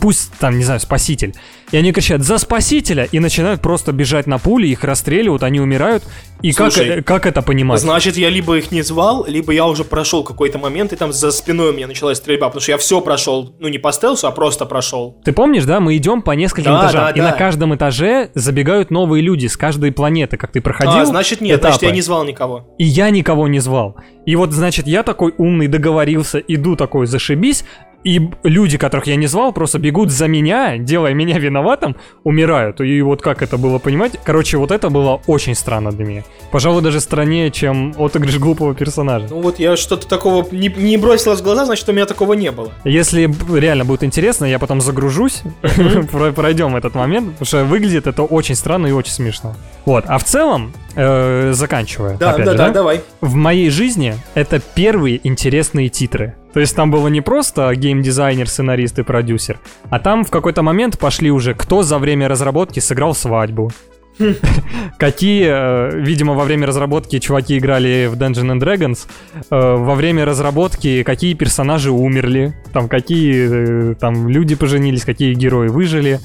[0.00, 1.32] пусть там, не знаю, спаситель.
[1.70, 6.02] И они кричат «За спасителя!» и начинают просто бежать на пули, их расстреливают, они умирают.
[6.40, 7.80] И как, Слушай, э, как это понимать?
[7.80, 11.30] Значит, я либо их не звал, либо я уже прошел какой-то момент, и там за
[11.30, 14.30] спиной у меня началась стрельба, потому что я все прошел, ну не по стелсу, а
[14.30, 15.16] просто прошел.
[15.24, 17.24] Ты помнишь, да, мы идем по нескольким Да, этажам, да, и да.
[17.24, 20.94] на каждом этаже забегают новые люди с каждой планеты, как ты проходил.
[20.98, 21.96] а, значит нет, значит я этапы.
[21.96, 22.68] не звал никого.
[22.78, 23.96] И я никого не звал.
[24.24, 27.64] И вот, значит, я такой умный договорился, иду такой, зашибись,
[28.04, 32.80] И люди, которых я не звал, просто бегут за меня, делая меня виноватым, умирают.
[32.80, 34.18] И вот как это было понимать?
[34.24, 36.22] Короче, вот это было очень странно для меня.
[36.52, 39.26] Пожалуй, даже страннее, чем отыгрыш глупого персонажа.
[39.30, 42.52] Ну вот я что-то такого не, не бросилось в глаза, значит у меня такого не
[42.52, 42.70] было.
[42.84, 43.28] Если
[43.58, 45.42] реально будет интересно, я потом загружусь,
[46.12, 49.56] про- пройдем этот момент, потому что выглядит это очень странно и очень смешно.
[49.84, 53.00] Вот, а в целом, э, заканчивая, Да, да, да, давай.
[53.20, 56.34] в моей жизни это первые интересные титры.
[56.52, 59.58] То есть там было не просто геймдизайнер, сценарист и продюсер,
[59.90, 63.70] а там в какой-то момент пошли уже, кто за время разработки сыграл свадьбу.
[64.98, 69.06] Какие, э, видимо, во время разработки чуваки играли в Dungeons and Dragons,
[69.50, 75.68] э, во время разработки какие персонажи умерли, там какие э, там люди поженились, какие герои
[75.68, 76.18] выжили,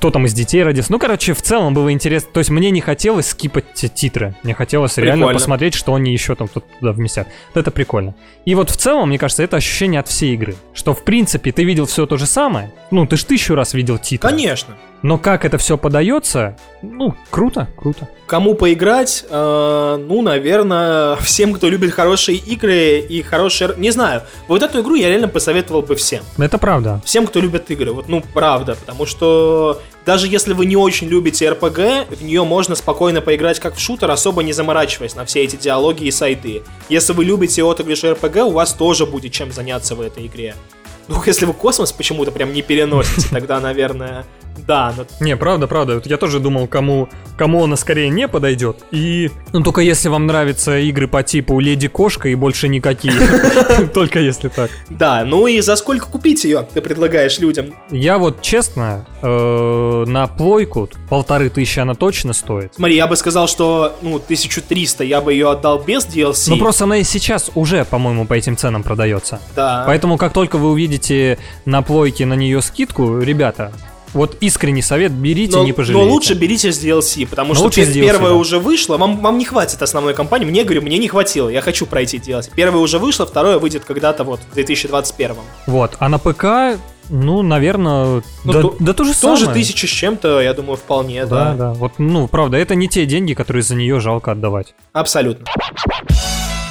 [0.00, 0.90] кто там из детей родился.
[0.90, 2.30] Ну, короче, в целом было интересно.
[2.32, 4.34] То есть мне не хотелось скипать титры.
[4.42, 5.38] Мне хотелось реально Прикольно.
[5.38, 7.28] посмотреть, что они еще там туда вместят.
[7.52, 8.14] Вот это прикольно.
[8.46, 10.56] И вот в целом, мне кажется, это ощущение от всей игры.
[10.72, 12.72] Что, в принципе, ты видел все то же самое.
[12.90, 14.30] Ну, ты ж тысячу раз видел титры.
[14.30, 14.74] Конечно.
[15.02, 18.08] Но как это все подается, ну, круто, круто.
[18.26, 19.24] Кому поиграть?
[19.28, 23.74] Э, ну, наверное, всем, кто любит хорошие игры и хорошие...
[23.76, 26.22] Не знаю, вот эту игру я реально посоветовал бы всем.
[26.38, 27.00] Это правда.
[27.04, 31.46] Всем, кто любит игры, вот, ну, правда, потому что даже если вы не очень любите
[31.46, 35.56] RPG, в нее можно спокойно поиграть как в шутер, особо не заморачиваясь на все эти
[35.56, 36.62] диалоги и сайты.
[36.88, 40.54] Если вы любите отыгрыш RPG, у вас тоже будет чем заняться в этой игре.
[41.10, 44.24] Ну, если вы космос почему-то прям не переносите, тогда, наверное,
[44.66, 46.00] да, но Не, правда, правда.
[46.04, 48.84] Я тоже думал, кому, кому она скорее не подойдет.
[48.90, 53.14] И, ну, только если вам нравятся игры по типу Леди Кошка и больше никакие.
[53.94, 54.70] Только если так.
[54.88, 57.74] Да, ну и за сколько купить ее, ты предлагаешь людям?
[57.90, 62.74] Я вот, честно, э, на плойку полторы тысячи она точно стоит.
[62.74, 66.50] Смотри, я бы сказал, что, ну, 1300 я бы ее отдал без DLC.
[66.50, 69.40] Ну, просто она и сейчас уже, по-моему, по этим ценам продается.
[69.56, 69.84] Да.
[69.86, 70.99] Поэтому, как только вы увидите
[71.64, 73.72] на плойке на нее скидку, ребята,
[74.12, 76.04] вот искренний совет, берите, но, не пожалеете.
[76.06, 78.34] но лучше берите с DLC, потому Но что лучше DLC, первая да.
[78.34, 81.86] уже вышла, вам, вам не хватит основной кампании, мне, говорю, мне не хватило, я хочу
[81.86, 82.50] пройти DLC.
[82.54, 85.36] Первая уже вышла, второе выйдет когда-то вот в 2021.
[85.66, 89.60] Вот, а на ПК, ну, наверное, Ну, да, то- да то же Тоже самое.
[89.62, 91.54] тысяча с чем-то, я думаю, вполне, Да, да.
[91.54, 91.72] да.
[91.74, 94.74] Вот, ну, правда, это не те деньги, которые за нее жалко отдавать.
[94.92, 95.46] Абсолютно.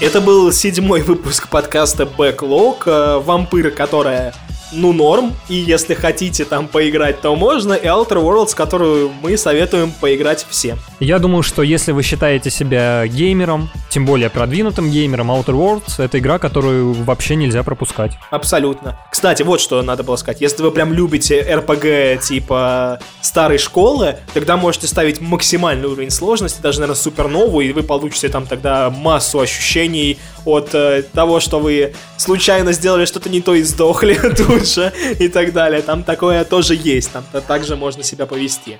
[0.01, 2.83] Это был седьмой выпуск подкаста Backlog.
[2.85, 4.33] э, Вампир, которая
[4.71, 9.91] ну норм, и если хотите там поиграть, то можно, и Outer Worlds, которую мы советуем
[9.91, 10.77] поиграть всем.
[10.99, 16.19] Я думаю, что если вы считаете себя геймером, тем более продвинутым геймером, Outer Worlds— это
[16.19, 18.17] игра, которую вообще нельзя пропускать.
[18.29, 18.99] Абсолютно.
[19.11, 20.41] Кстати, вот что надо было сказать.
[20.41, 26.79] Если вы прям любите RPG типа старой школы, тогда можете ставить максимальный уровень сложности, даже,
[26.79, 32.73] наверное, суперновую, и вы получите там тогда массу ощущений от э, того, что вы случайно
[32.73, 35.81] сделали что-то не то и сдохли тут же, и так далее.
[35.81, 38.79] Там такое тоже есть, там -то также можно себя повести.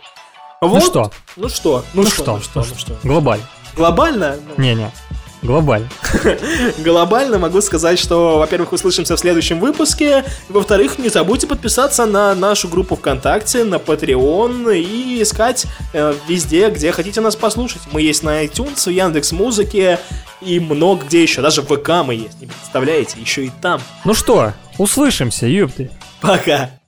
[0.62, 0.84] Вот.
[0.84, 1.12] что?
[1.38, 1.86] Ну что?
[1.93, 2.24] Ну, Ну что?
[2.24, 2.34] что?
[2.34, 2.66] Ну что?
[2.70, 2.97] Ну что?
[3.03, 3.39] Глобаль.
[3.76, 4.36] Глобально?
[4.57, 4.91] Ну, Не-не.
[5.42, 5.88] Глобаль.
[6.80, 12.68] глобально могу сказать, что, во-первых, услышимся в следующем выпуске, во-вторых, не забудьте подписаться на нашу
[12.68, 17.82] группу ВКонтакте, на Patreon и искать э, везде, где хотите нас послушать.
[17.92, 20.00] Мы есть на iTunes, в Яндекс Музыке
[20.42, 23.82] и много где еще, даже в ВК мы есть, не представляете, еще и там.
[24.06, 25.92] Ну что, услышимся, ёпты.
[26.22, 26.78] Пока!